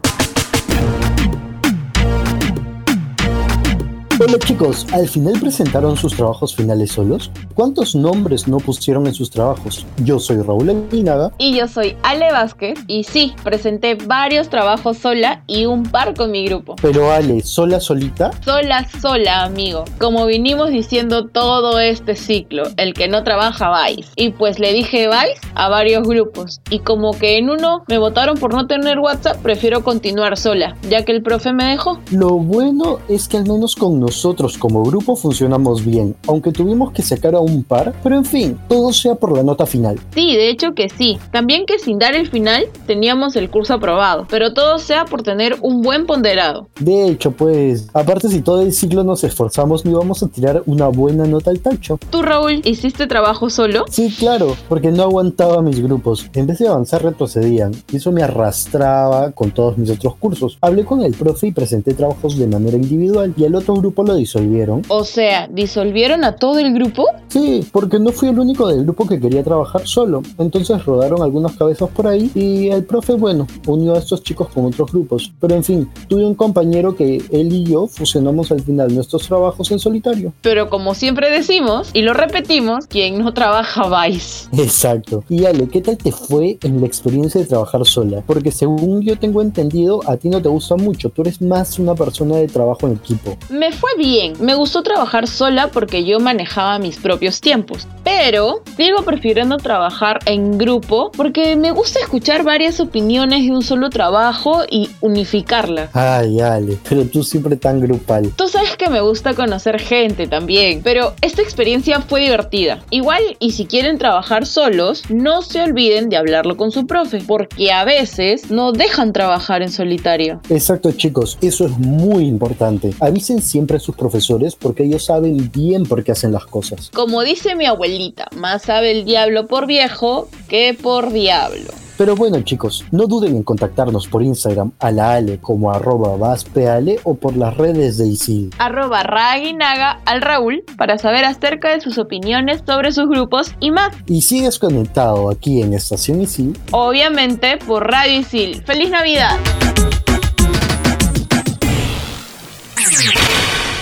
Hola 4.17 4.39
chicos, 4.39 4.87
¿al 4.93 5.09
final 5.09 5.33
presentaron 5.41 5.97
sus 5.97 6.15
trabajos 6.15 6.55
finales 6.55 6.93
solos? 6.93 7.29
¿Cuántos 7.53 7.95
nombres 7.95 8.47
no 8.47 8.59
pusieron 8.59 9.07
en 9.07 9.13
sus 9.13 9.29
trabajos? 9.29 9.85
Yo 10.05 10.19
soy 10.19 10.41
Raúl 10.41 10.69
Aguinaga. 10.69 11.33
Y 11.37 11.57
yo 11.57 11.67
soy 11.67 11.97
Ale 12.01 12.31
Vázquez. 12.31 12.79
Y 12.87 13.03
sí, 13.03 13.33
presenté 13.43 13.95
varios 13.95 14.47
trabajos 14.47 14.99
sola 14.99 15.43
y 15.47 15.65
un 15.65 15.83
par 15.83 16.13
con 16.15 16.31
mi 16.31 16.45
grupo. 16.45 16.77
Pero 16.81 17.11
Ale, 17.11 17.41
¿sola 17.41 17.81
solita? 17.81 18.31
Sola 18.45 18.87
sola, 19.01 19.43
amigo. 19.43 19.83
Como 19.99 20.25
vinimos 20.25 20.69
diciendo 20.69 21.27
todo 21.27 21.81
este 21.81 22.15
ciclo, 22.15 22.63
el 22.77 22.93
que 22.93 23.09
no 23.09 23.25
trabaja 23.25 23.67
vais. 23.67 24.09
Y 24.15 24.29
pues 24.29 24.59
le 24.59 24.71
dije 24.71 25.09
vais 25.09 25.37
a 25.55 25.67
varios 25.67 26.07
grupos. 26.07 26.61
Y 26.69 26.79
como 26.79 27.19
que 27.19 27.37
en 27.37 27.49
uno 27.49 27.83
me 27.89 27.97
votaron 27.97 28.37
por 28.37 28.53
no 28.53 28.65
tener 28.65 28.97
WhatsApp, 28.99 29.41
prefiero 29.41 29.83
continuar 29.83 30.37
sola, 30.37 30.77
ya 30.89 31.03
que 31.03 31.11
el 31.11 31.21
profe 31.21 31.51
me 31.51 31.65
dejó. 31.65 31.99
Lo 32.11 32.29
bueno 32.37 32.99
es 33.09 33.27
que 33.27 33.35
al 33.35 33.45
menos 33.45 33.75
con 33.75 34.04
nosotros 34.05 34.59
como 34.59 34.83
grupo 34.83 35.15
funcionamos 35.15 35.83
bien, 35.83 36.15
aunque 36.27 36.51
tuvimos 36.51 36.91
que 36.91 37.01
sacar 37.01 37.33
a 37.33 37.39
un 37.39 37.63
par, 37.63 37.95
pero 38.03 38.15
en 38.15 38.23
fin, 38.23 38.59
todo 38.67 38.93
sea 38.93 39.15
por 39.15 39.35
la 39.35 39.41
nota 39.41 39.65
final. 39.65 39.99
Sí, 40.13 40.35
de 40.35 40.49
hecho 40.49 40.75
que 40.75 40.89
sí. 40.89 41.17
También 41.31 41.65
que 41.65 41.79
sin 41.79 41.97
dar 41.97 42.13
el 42.13 42.29
final 42.29 42.65
teníamos 42.85 43.35
el 43.35 43.49
curso 43.49 43.73
aprobado, 43.73 44.27
pero 44.29 44.53
todo 44.53 44.77
sea 44.77 45.05
por 45.05 45.23
tener 45.23 45.57
un 45.61 45.81
buen 45.81 46.05
ponderado. 46.05 46.67
De 46.79 47.07
hecho, 47.07 47.31
pues, 47.31 47.87
aparte 47.93 48.29
si 48.29 48.41
todo 48.41 48.61
el 48.61 48.73
ciclo 48.73 49.03
nos 49.03 49.23
esforzamos, 49.23 49.85
no 49.85 49.91
íbamos 49.91 50.21
a 50.21 50.27
tirar 50.27 50.61
una 50.67 50.87
buena 50.89 51.25
nota 51.25 51.49
al 51.49 51.59
tacho. 51.61 51.97
¿Tú, 52.11 52.21
Raúl, 52.21 52.61
hiciste 52.63 53.07
trabajo 53.07 53.49
solo? 53.49 53.85
Sí, 53.89 54.13
claro, 54.19 54.55
porque 54.69 54.91
no 54.91 55.01
aguantaba 55.01 55.63
mis 55.63 55.81
grupos. 55.81 56.29
En 56.35 56.45
vez 56.45 56.59
de 56.59 56.67
avanzar, 56.67 57.03
retrocedían. 57.03 57.71
Y 57.91 57.95
eso 57.95 58.11
me 58.11 58.21
arrastraba 58.21 59.31
con 59.31 59.49
todos 59.49 59.79
mis 59.79 59.89
otros 59.89 60.15
cursos. 60.17 60.59
Hablé 60.61 60.85
con 60.85 61.01
el 61.01 61.15
profe 61.15 61.47
y 61.47 61.51
presenté 61.51 61.95
trabajos 61.95 62.37
de 62.37 62.45
manera 62.45 62.77
individual 62.77 63.33
y 63.37 63.45
al 63.45 63.55
otro 63.55 63.73
grupo 63.75 63.94
lo 64.03 64.15
disolvieron. 64.15 64.81
O 64.87 65.03
sea, 65.03 65.47
¿disolvieron 65.47 66.23
a 66.23 66.35
todo 66.35 66.59
el 66.59 66.73
grupo? 66.73 67.05
Sí, 67.27 67.67
porque 67.71 67.99
no 67.99 68.11
fui 68.11 68.29
el 68.29 68.39
único 68.39 68.67
del 68.67 68.83
grupo 68.83 69.07
que 69.07 69.19
quería 69.19 69.43
trabajar 69.43 69.87
solo. 69.87 70.21
Entonces 70.37 70.83
rodaron 70.85 71.21
algunas 71.21 71.55
cabezas 71.55 71.89
por 71.89 72.07
ahí 72.07 72.31
y 72.33 72.69
el 72.69 72.85
profe, 72.85 73.13
bueno, 73.13 73.47
unió 73.67 73.95
a 73.95 73.99
estos 73.99 74.23
chicos 74.23 74.49
con 74.49 74.65
otros 74.65 74.91
grupos. 74.91 75.33
Pero 75.39 75.55
en 75.55 75.63
fin, 75.63 75.89
tuve 76.07 76.25
un 76.25 76.35
compañero 76.35 76.95
que 76.95 77.23
él 77.31 77.53
y 77.53 77.63
yo 77.65 77.87
fusionamos 77.87 78.51
al 78.51 78.61
final 78.61 78.93
nuestros 78.93 79.27
trabajos 79.27 79.71
en 79.71 79.79
solitario. 79.79 80.33
Pero 80.41 80.69
como 80.69 80.93
siempre 80.93 81.29
decimos 81.29 81.89
y 81.93 82.01
lo 82.01 82.13
repetimos, 82.13 82.87
quien 82.87 83.19
no 83.19 83.33
trabaja 83.33 84.07
Vice. 84.07 84.47
Exacto. 84.53 85.23
Y 85.29 85.45
Ale, 85.45 85.67
¿qué 85.67 85.81
tal 85.81 85.97
te 85.97 86.11
fue 86.11 86.57
en 86.61 86.81
la 86.81 86.87
experiencia 86.87 87.41
de 87.41 87.47
trabajar 87.47 87.85
sola? 87.85 88.23
Porque 88.25 88.51
según 88.51 89.01
yo 89.01 89.17
tengo 89.17 89.41
entendido, 89.41 90.01
a 90.07 90.17
ti 90.17 90.29
no 90.29 90.41
te 90.41 90.49
gusta 90.49 90.75
mucho. 90.75 91.09
Tú 91.09 91.21
eres 91.21 91.41
más 91.41 91.79
una 91.79 91.95
persona 91.95 92.37
de 92.37 92.47
trabajo 92.47 92.87
en 92.87 92.93
equipo. 92.93 93.37
Me 93.49 93.71
fue 93.71 93.84
bien. 93.97 94.33
Me 94.39 94.55
gustó 94.55 94.83
trabajar 94.83 95.27
sola 95.27 95.69
porque 95.71 96.03
yo 96.03 96.19
manejaba 96.19 96.79
mis 96.79 96.97
propios 96.97 97.41
tiempos. 97.41 97.87
Pero 98.03 98.61
sigo 98.77 99.03
prefiriendo 99.03 99.57
trabajar 99.57 100.19
en 100.25 100.57
grupo 100.57 101.11
porque 101.15 101.55
me 101.55 101.71
gusta 101.71 101.99
escuchar 101.99 102.43
varias 102.43 102.79
opiniones 102.79 103.43
de 103.43 103.51
un 103.51 103.63
solo 103.63 103.89
trabajo 103.89 104.63
y 104.69 104.89
unificarla. 105.01 105.89
Ay, 105.93 106.39
Ale, 106.39 106.77
pero 106.87 107.05
tú 107.05 107.23
siempre 107.23 107.55
tan 107.55 107.79
grupal. 107.79 108.31
Tú 108.35 108.47
sabes 108.47 108.77
que 108.77 108.89
me 108.89 109.01
gusta 109.01 109.33
conocer 109.33 109.79
gente 109.79 110.27
también, 110.27 110.81
pero 110.83 111.13
esta 111.21 111.41
experiencia 111.41 111.99
fue 112.01 112.21
divertida. 112.21 112.83
Igual, 112.91 113.21
y 113.39 113.51
si 113.51 113.65
quieren 113.65 113.97
trabajar 113.97 114.45
solos, 114.45 115.03
no 115.09 115.41
se 115.41 115.61
olviden 115.61 116.09
de 116.09 116.17
hablarlo 116.17 116.57
con 116.57 116.71
su 116.71 116.85
profe, 116.85 117.23
porque 117.25 117.71
a 117.71 117.85
veces 117.85 118.51
no 118.51 118.71
dejan 118.71 119.13
trabajar 119.13 119.61
en 119.61 119.71
solitario. 119.71 120.41
Exacto, 120.49 120.91
chicos, 120.91 121.37
eso 121.41 121.65
es 121.65 121.77
muy 121.77 122.25
importante. 122.25 122.93
Avisen 122.99 123.41
siempre 123.41 123.74
a 123.75 123.79
sus 123.79 123.95
profesores 123.95 124.55
porque 124.55 124.83
ellos 124.83 125.05
saben 125.05 125.51
bien 125.51 125.83
por 125.83 126.03
qué 126.03 126.11
hacen 126.11 126.31
las 126.31 126.45
cosas. 126.45 126.91
Como 126.93 127.23
dice 127.23 127.55
mi 127.55 127.65
abuelita, 127.65 128.27
más 128.35 128.63
sabe 128.63 128.91
el 128.91 129.05
diablo 129.05 129.47
por 129.47 129.67
viejo 129.67 130.27
que 130.47 130.77
por 130.79 131.11
diablo. 131.11 131.71
Pero 131.97 132.15
bueno 132.15 132.41
chicos, 132.41 132.83
no 132.91 133.07
duden 133.07 133.37
en 133.37 133.43
contactarnos 133.43 134.07
por 134.07 134.21
Instagram 134.21 134.73
a 134.79 134.91
la 134.91 135.13
Ale 135.13 135.39
como 135.39 135.71
arroba 135.71 136.17
vaspeale 136.17 136.99
o 137.03 137.15
por 137.15 137.37
las 137.37 137.55
redes 137.55 137.97
de 137.97 138.07
Isil. 138.07 138.49
Arroba 138.57 139.03
Raguinaga 139.03 140.01
al 140.05 140.21
Raúl 140.21 140.63
para 140.77 140.97
saber 140.97 141.23
acerca 141.23 141.69
de 141.69 141.79
sus 141.79 141.97
opiniones 141.97 142.63
sobre 142.65 142.91
sus 142.91 143.07
grupos 143.07 143.55
y 143.61 143.71
más. 143.71 143.95
Y 144.07 144.21
sigues 144.21 144.59
conectado 144.59 145.29
aquí 145.29 145.61
en 145.61 145.73
Estación 145.73 146.21
Isil. 146.21 146.57
Obviamente 146.71 147.57
por 147.65 147.89
Radio 147.89 148.19
Isil. 148.19 148.61
¡Feliz 148.65 148.89
Navidad! 148.89 149.37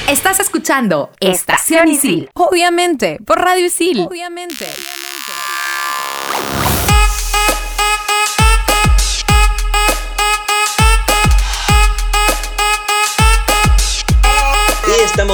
Estás 0.10 0.42
escuchando 0.42 1.12
Estación 1.22 1.88
Isil. 1.88 2.30
Obviamente, 2.34 3.20
por 3.26 3.40
Radio 3.40 3.66
Isil. 3.66 4.02
Obviamente. 4.02 4.68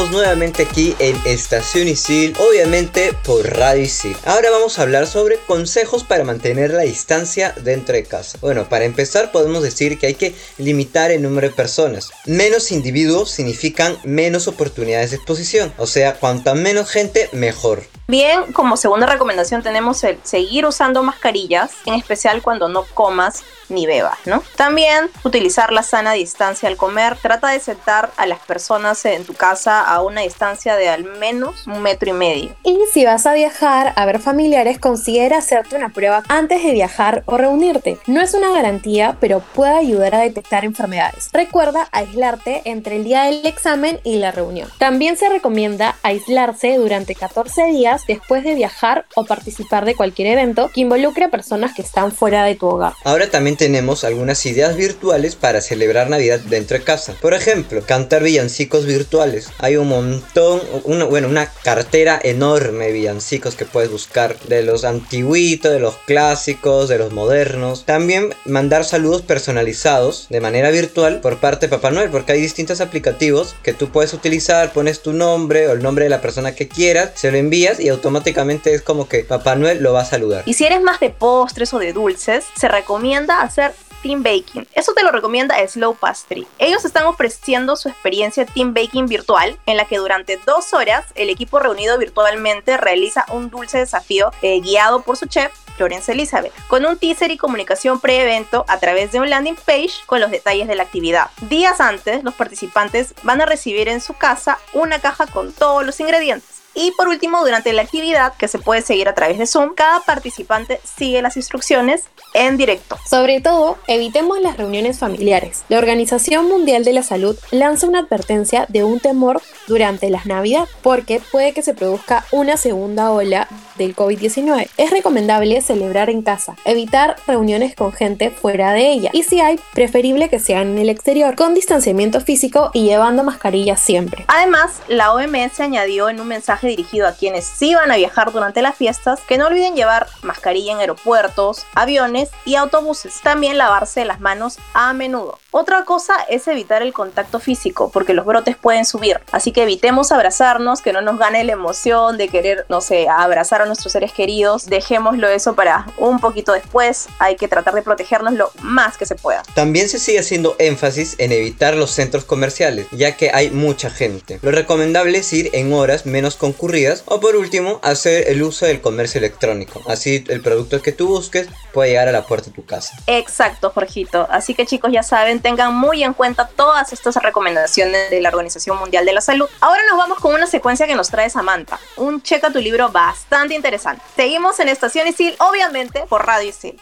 Nuevamente 0.08 0.64
aquí 0.64 0.96
en 1.00 1.20
Estación 1.26 1.90
Isil, 1.90 2.34
obviamente 2.40 3.14
por 3.26 3.46
Radio 3.58 3.84
Isil. 3.84 4.16
Ahora 4.26 4.50
vamos 4.50 4.80
a 4.80 4.84
hablar 4.84 5.08
sobre 5.08 5.38
consejos 5.40 6.06
para 6.06 6.24
mantener 6.24 6.72
la 6.72 6.84
distancia 6.84 7.54
dentro 7.62 7.96
de 7.96 8.06
casa. 8.06 8.38
Bueno, 8.40 8.70
para 8.70 8.86
empezar 8.86 9.34
podemos 9.34 9.62
decir 9.62 10.00
que 10.00 10.08
hay 10.08 10.14
que 10.14 10.34
limitar 10.58 11.12
el 11.12 11.22
número 11.22 11.50
de 11.50 11.54
personas. 11.54 12.12
Menos 12.26 12.72
individuos 12.72 13.30
significan 13.30 13.98
menos 14.06 14.48
oportunidades 14.48 15.12
de 15.12 15.18
exposición. 15.18 15.74
O 15.78 15.86
sea, 15.86 16.14
cuanta 16.14 16.54
menos 16.56 16.90
gente, 16.90 17.30
mejor. 17.34 17.84
Bien, 18.08 18.54
como 18.54 18.76
segunda 18.76 19.06
recomendación 19.06 19.62
tenemos 19.62 20.04
el 20.04 20.18
seguir 20.24 20.66
usando 20.66 21.04
mascarillas, 21.04 21.72
en 21.86 21.94
especial 21.94 22.42
cuando 22.42 22.68
no 22.68 22.84
comas 22.96 23.44
ni 23.70 23.86
bebas, 23.86 24.18
¿no? 24.26 24.44
También 24.56 25.12
utilizar 25.24 25.72
la 25.72 25.84
sana 25.84 26.14
distancia 26.14 26.68
al 26.68 26.76
comer. 26.76 27.18
Trata 27.22 27.50
de 27.50 27.60
sentar 27.60 28.12
a 28.18 28.26
las 28.26 28.40
personas 28.40 29.06
en 29.06 29.26
tu 29.26 29.36
casa 29.36 29.89
a 29.90 30.02
una 30.02 30.22
distancia 30.22 30.76
de 30.76 30.88
al 30.88 31.04
menos 31.04 31.66
un 31.68 31.82
metro 31.82 32.12
y 32.12 32.14
medio. 32.14 32.56
Y 32.64 32.78
si 32.94 33.06
vas 33.06 33.26
a 33.26 33.34
viajar 33.34 33.94
a 33.96 34.06
ver 34.06 34.20
familiares, 34.20 34.78
considera 34.78 35.40
hacerte 35.40 35.76
una 35.76 35.90
prueba 35.90 36.24
antes 36.28 36.64
de 36.64 36.72
viajar 36.72 37.24
o 37.26 37.38
reunirte. 37.38 37.98
No 38.06 38.22
es 38.22 38.34
una 38.34 38.52
garantía, 38.52 39.18
pero 39.20 39.42
puede 39.56 39.76
ayudar 39.78 40.16
a 40.16 40.22
detectar 40.22 40.64
enfermedades. 40.64 41.30
Recuerda 41.34 41.90
aislarte 41.92 42.62
entre 42.66 42.98
el 42.98 43.04
día 43.04 43.24
del 43.24 43.46
examen 43.46 44.00
y 44.04 44.18
la 44.18 44.32
reunión. 44.32 44.70
También 44.78 45.18
se 45.18 45.28
recomienda 45.28 45.96
aislarse 46.04 46.78
durante 46.78 47.16
14 47.16 47.66
días 47.66 48.04
después 48.08 48.44
de 48.44 48.54
viajar 48.54 49.06
o 49.16 49.26
participar 49.26 49.86
de 49.86 49.96
cualquier 49.96 50.28
evento 50.28 50.70
que 50.74 50.82
involucre 50.82 51.26
a 51.26 51.30
personas 51.30 51.74
que 51.74 51.82
están 51.82 52.12
fuera 52.12 52.44
de 52.44 52.56
tu 52.56 52.68
hogar. 52.68 52.94
Ahora 53.04 53.30
también 53.30 53.58
tenemos 53.58 54.04
algunas 54.04 54.46
ideas 54.46 54.76
virtuales 54.76 55.36
para 55.36 55.62
celebrar 55.62 56.10
Navidad 56.10 56.40
dentro 56.42 56.78
de 56.78 56.84
casa. 56.84 57.16
Por 57.20 57.34
ejemplo, 57.34 57.82
cantar 57.86 58.24
villancicos 58.24 58.86
virtuales. 58.86 59.50
Hay 59.58 59.79
un 59.80 59.90
montón, 59.90 60.62
una, 60.84 61.06
bueno, 61.06 61.28
una 61.28 61.52
cartera 61.64 62.20
enorme 62.22 62.86
de 62.86 62.94
villancicos 62.94 63.56
que 63.56 63.66
puedes 63.66 63.92
buscar. 63.92 64.38
De 64.48 64.64
los 64.64 64.84
antiguitos, 64.84 65.72
de 65.72 65.80
los 65.80 65.96
clásicos, 66.06 66.90
de 66.90 66.98
los 66.98 67.12
modernos. 67.12 67.86
También 67.86 68.34
mandar 68.46 68.86
saludos 68.86 69.22
personalizados 69.22 70.28
de 70.30 70.42
manera 70.42 70.70
virtual 70.70 71.22
por 71.22 71.38
parte 71.38 71.68
de 71.68 71.76
Papá 71.76 71.92
Noel. 71.92 72.10
Porque 72.10 72.34
hay 72.34 72.42
distintos 72.42 72.82
aplicativos 72.82 73.56
que 73.64 73.74
tú 73.74 73.90
puedes 73.90 74.14
utilizar. 74.14 74.72
Pones 74.74 75.02
tu 75.02 75.14
nombre 75.14 75.68
o 75.68 75.74
el 75.74 75.84
nombre 75.84 76.06
de 76.06 76.10
la 76.10 76.22
persona 76.22 76.54
que 76.54 76.68
quieras. 76.68 77.12
Se 77.16 77.32
lo 77.32 77.38
envías 77.38 77.80
y 77.80 77.90
automáticamente 77.90 78.74
es 78.74 78.82
como 78.82 79.08
que 79.08 79.24
Papá 79.24 79.56
Noel 79.56 79.82
lo 79.82 79.94
va 79.94 80.02
a 80.02 80.06
saludar. 80.06 80.44
Y 80.46 80.54
si 80.54 80.66
eres 80.66 80.82
más 80.82 81.00
de 81.00 81.10
postres 81.10 81.74
o 81.74 81.80
de 81.80 81.94
dulces, 81.94 82.46
se 82.56 82.68
recomienda 82.68 83.42
hacer 83.42 83.74
Team 84.02 84.24
Baking. 84.24 84.68
Eso 84.74 84.94
te 84.94 85.04
lo 85.04 85.12
recomienda 85.12 85.56
Slow 85.68 85.96
Pastry. 85.96 86.48
Ellos 86.58 86.86
están 86.86 87.06
ofreciendo 87.06 87.76
su 87.76 87.90
experiencia 87.90 88.46
Team 88.46 88.74
Baking 88.74 89.08
virtual, 89.08 89.58
en 89.66 89.78
la 89.78 89.86
que 89.86 89.98
durante 89.98 90.38
dos 90.46 90.74
horas 90.74 91.06
el 91.16 91.30
equipo 91.30 91.60
reunido 91.60 91.98
virtualmente 91.98 92.78
realiza 92.78 93.26
un 93.32 93.50
dulce 93.50 93.80
desafío 93.80 94.32
eh, 94.42 94.60
guiado 94.62 95.02
por 95.02 95.18
su 95.18 95.26
chef. 95.26 95.52
Florence 95.80 96.12
Elizabeth, 96.12 96.52
con 96.68 96.86
un 96.86 96.98
teaser 96.98 97.32
y 97.32 97.38
comunicación 97.38 98.02
pre-evento 98.02 98.66
a 98.68 98.80
través 98.80 99.14
de 99.14 99.22
un 99.22 99.30
landing 99.30 99.56
page 99.56 99.92
con 100.08 100.20
los 100.20 100.30
detalles 100.30 100.68
de 100.68 100.76
la 100.76 100.84
actividad. 100.84 101.30
Días 101.44 101.80
antes, 101.80 102.22
los 102.26 102.34
participantes 102.34 103.14
van 103.24 103.40
a 103.40 103.46
recibir 103.46 103.88
en 103.88 104.02
su 104.02 104.14
casa 104.14 104.60
una 104.74 105.00
caja 105.00 105.26
con 105.26 105.54
todos 105.54 105.86
los 105.86 105.98
ingredientes. 106.02 106.59
Y 106.74 106.92
por 106.92 107.08
último, 107.08 107.42
durante 107.42 107.74
la 107.74 107.82
actividad, 107.82 108.34
que 108.38 108.48
se 108.48 108.60
puede 108.60 108.82
seguir 108.82 109.10
a 109.10 109.16
través 109.16 109.38
de 109.38 109.48
Zoom, 109.48 109.74
cada 109.74 110.00
participante 110.02 110.80
sigue 110.84 111.22
las 111.22 111.36
instrucciones 111.36 112.04
en 112.34 112.58
directo. 112.58 112.98
Sobre 113.10 113.42
todo, 113.42 113.78
evitemos 113.88 114.40
las 114.40 114.58
reuniones 114.58 115.00
familiares. 115.00 115.64
La 115.68 115.80
Organización 115.80 116.48
Mundial 116.48 116.86
de 116.86 116.94
la 116.94 117.04
Salud 117.04 117.38
lanza 117.52 117.88
una 117.88 118.00
advertencia 118.00 118.66
de 118.70 118.84
un 118.84 119.00
temor 119.00 119.42
durante 119.68 120.10
las 120.10 120.26
Navidad, 120.26 120.68
porque 120.82 121.22
puede 121.32 121.54
que 121.54 121.64
se 121.64 121.74
produzca 121.74 122.26
una 122.32 122.56
segunda 122.56 123.12
ola 123.12 123.48
del 123.78 123.96
COVID-19. 123.96 124.70
Es 124.78 124.92
recomendable 124.92 125.62
celebrar 125.62 126.10
en 126.10 126.22
casa, 126.22 126.56
evitar 126.66 127.16
reuniones 127.26 127.76
con 127.76 127.92
gente 127.92 128.30
fuera 128.30 128.74
de 128.74 128.92
ella 128.92 129.10
y 129.14 129.24
si 129.24 129.40
hay, 129.40 129.60
preferible 129.74 130.30
que 130.30 130.40
sean 130.40 130.68
en 130.70 130.78
el 130.78 130.90
exterior, 130.90 131.36
con 131.36 131.54
distanciamiento 131.54 132.22
físico 132.22 132.72
y 132.74 132.84
llevando 132.84 133.24
mascarilla 133.24 133.76
siempre. 133.76 134.26
Además, 134.28 134.82
la 134.88 135.14
OMS 135.14 135.60
añadió 135.60 136.10
en 136.10 136.20
un 136.20 136.28
mensaje 136.28 136.59
dirigido 136.68 137.08
a 137.08 137.14
quienes 137.14 137.46
sí 137.46 137.76
van 137.76 137.92
a 137.92 137.98
viajar 137.98 138.32
durante 138.32 138.62
las 138.62 138.76
fiestas 138.76 139.20
que 139.22 139.38
no 139.38 139.48
olviden 139.48 139.76
llevar 139.76 140.08
mascarilla 140.22 140.74
en 140.74 140.80
aeropuertos, 140.80 141.66
aviones 141.76 142.30
y 142.46 142.56
autobuses. 142.56 143.22
También 143.22 143.58
lavarse 143.58 144.06
las 144.06 144.20
manos 144.20 144.58
a 144.74 144.94
menudo. 144.94 145.40
Otra 145.52 145.84
cosa 145.84 146.14
es 146.30 146.48
evitar 146.48 146.84
el 146.84 146.94
contacto 146.94 147.40
físico 147.40 147.90
porque 147.92 148.14
los 148.14 148.26
brotes 148.26 148.56
pueden 148.56 148.86
subir. 148.86 149.20
Así 149.32 149.52
que 149.52 149.64
evitemos 149.64 150.12
abrazarnos, 150.12 150.82
que 150.82 150.94
no 150.94 151.02
nos 151.02 151.18
gane 151.18 151.44
la 151.44 151.54
emoción 151.54 152.18
de 152.18 152.30
querer, 152.30 152.66
no 152.70 152.82
sé, 152.82 153.08
abrazar 153.10 153.64
a 153.64 153.66
nuestros 153.66 153.94
seres 153.94 154.14
queridos. 154.14 154.68
Dejémoslo 154.68 155.28
eso 155.28 155.56
para 155.56 155.88
un 155.98 156.20
poquito 156.20 156.54
después. 156.54 157.08
Hay 157.18 157.36
que 157.36 157.48
tratar 157.48 157.74
de 157.74 157.82
protegernos 157.82 158.34
lo 158.34 158.52
más 158.62 158.98
que 158.98 159.08
se 159.08 159.16
pueda. 159.16 159.42
También 159.56 159.90
se 159.90 159.98
sigue 159.98 160.20
haciendo 160.20 160.56
énfasis 160.60 161.16
en 161.18 161.32
evitar 161.32 161.76
los 161.76 161.92
centros 161.92 162.26
comerciales, 162.26 162.86
ya 162.92 163.18
que 163.18 163.32
hay 163.34 163.50
mucha 163.50 163.90
gente. 163.90 164.40
Lo 164.44 164.52
recomendable 164.52 165.18
es 165.18 165.34
ir 165.34 165.50
en 165.54 165.74
horas 165.74 166.06
menos 166.06 166.36
concurridas 166.50 167.04
o 167.06 167.20
por 167.20 167.36
último 167.36 167.80
hacer 167.84 168.28
el 168.28 168.42
uso 168.42 168.66
del 168.66 168.82
comercio 168.82 169.20
electrónico. 169.20 169.82
Así 169.88 170.24
el 170.28 170.42
producto 170.42 170.82
que 170.82 170.92
tú 170.92 171.08
busques 171.08 171.48
puede 171.74 171.92
llegar 171.92 172.08
a 172.08 172.12
la 172.12 172.26
puerta 172.26 172.48
de 172.50 172.56
tu 172.56 172.66
casa. 172.66 172.98
Exacto, 173.08 173.70
Jorgito. 173.70 174.28
Así 174.32 174.56
que 174.56 174.66
chicos 174.66 174.92
ya 174.92 175.04
saben, 175.04 175.42
tengan 175.42 175.76
muy 175.76 176.04
en 176.04 176.14
cuenta 176.14 176.48
todas 176.48 176.92
estas 176.92 177.16
recomendaciones 177.16 178.10
de 178.10 178.22
la 178.22 178.30
Organización 178.30 178.78
Mundial 178.78 179.06
de 179.06 179.14
la 179.14 179.22
Salud. 179.22 179.48
Ahora 179.60 179.82
nos 179.90 179.98
vamos 179.98 180.20
con 180.20 180.34
una 180.34 180.48
secuencia 180.48 180.88
que 180.88 180.96
nos 180.96 181.10
trae 181.10 181.30
Samantha. 181.30 181.80
Un 181.98 182.22
checa 182.22 182.52
tu 182.52 182.60
libro 182.60 182.90
bastante 182.90 183.54
interesante. 183.54 184.02
Seguimos 184.16 184.60
en 184.60 184.70
Estación 184.70 185.08
Isil, 185.08 185.36
obviamente 185.40 186.06
por 186.10 186.26
Radio 186.26 186.50
Isil. 186.50 186.82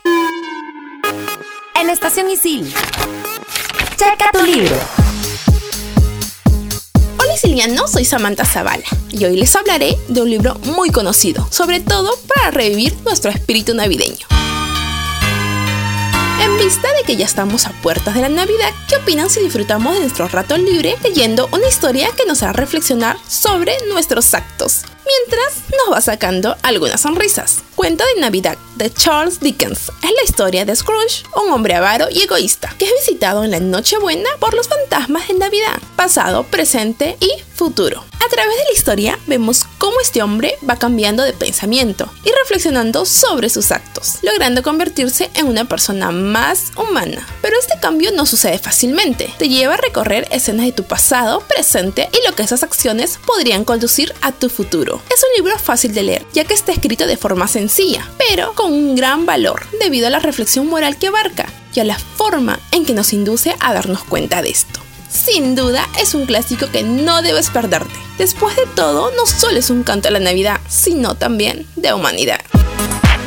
En 1.75 1.89
Estación 1.89 2.29
Isil. 2.29 2.73
Checa 3.97 4.31
tu 4.31 4.43
libro. 4.43 5.06
Insilianos, 7.57 7.91
soy 7.91 8.05
Samantha 8.05 8.45
Zavala 8.45 8.83
y 9.09 9.25
hoy 9.25 9.35
les 9.35 9.55
hablaré 9.55 9.97
de 10.09 10.21
un 10.21 10.29
libro 10.29 10.59
muy 10.75 10.91
conocido, 10.91 11.47
sobre 11.49 11.79
todo 11.79 12.15
para 12.35 12.51
revivir 12.51 12.95
nuestro 13.03 13.31
espíritu 13.31 13.73
navideño. 13.73 14.27
En 16.39 16.55
vista 16.59 16.87
de 16.93 17.03
que 17.03 17.15
ya 17.15 17.25
estamos 17.25 17.65
a 17.65 17.71
puertas 17.81 18.13
de 18.13 18.21
la 18.21 18.29
Navidad, 18.29 18.71
¿qué 18.87 18.97
opinan 18.97 19.31
si 19.31 19.39
disfrutamos 19.39 19.95
de 19.95 20.01
nuestro 20.01 20.27
rato 20.27 20.55
libre 20.55 20.97
leyendo 21.01 21.49
una 21.51 21.67
historia 21.67 22.09
que 22.15 22.27
nos 22.27 22.43
hará 22.43 22.53
reflexionar 22.53 23.17
sobre 23.27 23.73
nuestros 23.89 24.35
actos? 24.35 24.83
Mientras 25.07 25.63
nos 25.77 25.95
va 25.95 26.01
sacando 26.01 26.57
algunas 26.63 26.99
sonrisas. 26.99 27.63
Cuento 27.75 28.03
de 28.15 28.21
Navidad 28.21 28.57
de 28.75 28.91
Charles 28.91 29.39
Dickens 29.39 29.91
es 30.03 30.11
la 30.11 30.23
historia 30.25 30.65
de 30.65 30.75
Scrooge, 30.75 31.23
un 31.35 31.51
hombre 31.51 31.75
avaro 31.75 32.07
y 32.11 32.21
egoísta 32.21 32.73
que 32.77 32.85
es 32.85 32.91
visitado 32.91 33.43
en 33.43 33.51
la 33.51 33.59
Nochebuena 33.59 34.29
por 34.39 34.53
los 34.53 34.67
fantasmas 34.67 35.27
de 35.27 35.35
Navidad, 35.35 35.79
pasado, 35.95 36.43
presente 36.43 37.15
y 37.21 37.29
futuro. 37.55 38.03
A 38.13 38.29
través 38.29 38.57
de 38.57 38.63
la 38.65 38.73
historia 38.73 39.19
vemos 39.27 39.65
cómo 39.77 40.01
este 40.01 40.21
hombre 40.21 40.57
va 40.69 40.77
cambiando 40.77 41.23
de 41.23 41.33
pensamiento 41.33 42.11
y 42.25 42.31
reflexionando 42.31 43.05
sobre 43.05 43.49
sus 43.49 43.71
actos, 43.71 44.17
logrando 44.23 44.63
convertirse 44.63 45.31
en 45.35 45.47
una 45.47 45.65
persona 45.65 46.11
más 46.11 46.71
humana. 46.75 47.25
Este 47.59 47.79
cambio 47.79 48.11
no 48.11 48.25
sucede 48.25 48.59
fácilmente, 48.59 49.33
te 49.37 49.49
lleva 49.49 49.73
a 49.73 49.77
recorrer 49.77 50.27
escenas 50.31 50.67
de 50.67 50.71
tu 50.71 50.83
pasado, 50.83 51.41
presente 51.41 52.07
y 52.13 52.27
lo 52.27 52.35
que 52.35 52.43
esas 52.43 52.63
acciones 52.63 53.19
podrían 53.25 53.65
conducir 53.65 54.13
a 54.21 54.31
tu 54.31 54.49
futuro. 54.49 55.01
Es 55.13 55.23
un 55.23 55.43
libro 55.43 55.57
fácil 55.57 55.93
de 55.93 56.03
leer, 56.03 56.25
ya 56.33 56.43
que 56.43 56.53
está 56.53 56.71
escrito 56.71 57.07
de 57.07 57.17
forma 57.17 57.47
sencilla, 57.47 58.07
pero 58.17 58.53
con 58.53 58.71
un 58.71 58.95
gran 58.95 59.25
valor 59.25 59.65
debido 59.79 60.07
a 60.07 60.11
la 60.11 60.19
reflexión 60.19 60.67
moral 60.67 60.97
que 60.97 61.07
abarca 61.07 61.47
y 61.73 61.79
a 61.79 61.83
la 61.83 61.97
forma 61.97 62.59
en 62.71 62.85
que 62.85 62.93
nos 62.93 63.11
induce 63.11 63.55
a 63.59 63.73
darnos 63.73 64.03
cuenta 64.03 64.41
de 64.41 64.49
esto. 64.49 64.79
Sin 65.09 65.55
duda 65.55 65.87
es 65.99 66.13
un 66.13 66.25
clásico 66.25 66.67
que 66.71 66.83
no 66.83 67.21
debes 67.21 67.49
perderte. 67.49 67.95
Después 68.17 68.55
de 68.55 68.67
todo, 68.75 69.11
no 69.11 69.25
solo 69.25 69.57
es 69.57 69.69
un 69.69 69.83
canto 69.83 70.09
a 70.09 70.11
la 70.11 70.19
Navidad, 70.19 70.59
sino 70.69 71.15
también 71.15 71.65
de 71.75 71.93
humanidad. 71.93 72.39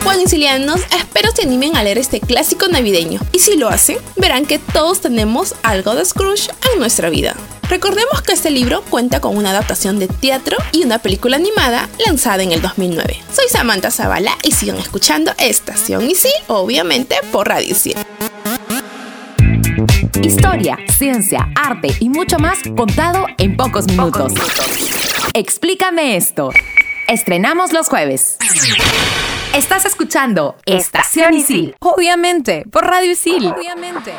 Bueno, 0.04 0.22
insilianos, 0.22 0.80
espero 0.96 1.30
se 1.34 1.42
animen 1.42 1.76
a 1.76 1.82
leer 1.82 1.98
este 1.98 2.20
clásico 2.20 2.66
navideño. 2.68 3.20
Y 3.32 3.38
si 3.38 3.56
lo 3.56 3.68
hacen, 3.68 3.98
verán 4.16 4.46
que 4.46 4.58
todos 4.58 5.00
tenemos 5.00 5.54
algo 5.62 5.94
de 5.94 6.04
Scrooge 6.04 6.50
en 6.72 6.80
nuestra 6.80 7.10
vida. 7.10 7.34
Recordemos 7.68 8.22
que 8.22 8.32
este 8.32 8.50
libro 8.50 8.82
cuenta 8.90 9.20
con 9.20 9.36
una 9.36 9.50
adaptación 9.50 9.98
de 9.98 10.08
teatro 10.08 10.56
y 10.72 10.84
una 10.84 10.98
película 10.98 11.36
animada 11.36 11.88
lanzada 12.04 12.42
en 12.42 12.50
el 12.50 12.60
2009. 12.60 13.22
Soy 13.32 13.44
Samantha 13.48 13.90
Zavala 13.90 14.36
y 14.42 14.52
sigan 14.52 14.76
escuchando 14.78 15.32
Estación 15.38 16.10
Isil, 16.10 16.32
obviamente 16.48 17.16
por 17.30 17.48
Radio 17.48 17.70
Isil. 17.70 17.96
Historia, 20.20 20.78
ciencia, 20.98 21.48
arte 21.54 21.94
y 22.00 22.08
mucho 22.08 22.38
más 22.38 22.58
contado 22.76 23.26
en 23.38 23.56
pocos 23.56 23.86
minutos. 23.86 24.32
Explícame 25.34 26.16
esto. 26.16 26.50
Estrenamos 27.06 27.72
los 27.72 27.88
jueves. 27.88 28.36
Estás 29.54 29.84
escuchando 29.84 30.54
Estación 30.64 31.34
Isil. 31.34 31.74
Obviamente, 31.80 32.64
por 32.70 32.86
Radio 32.86 33.10
Isil. 33.10 33.48
Obviamente. 33.48 34.12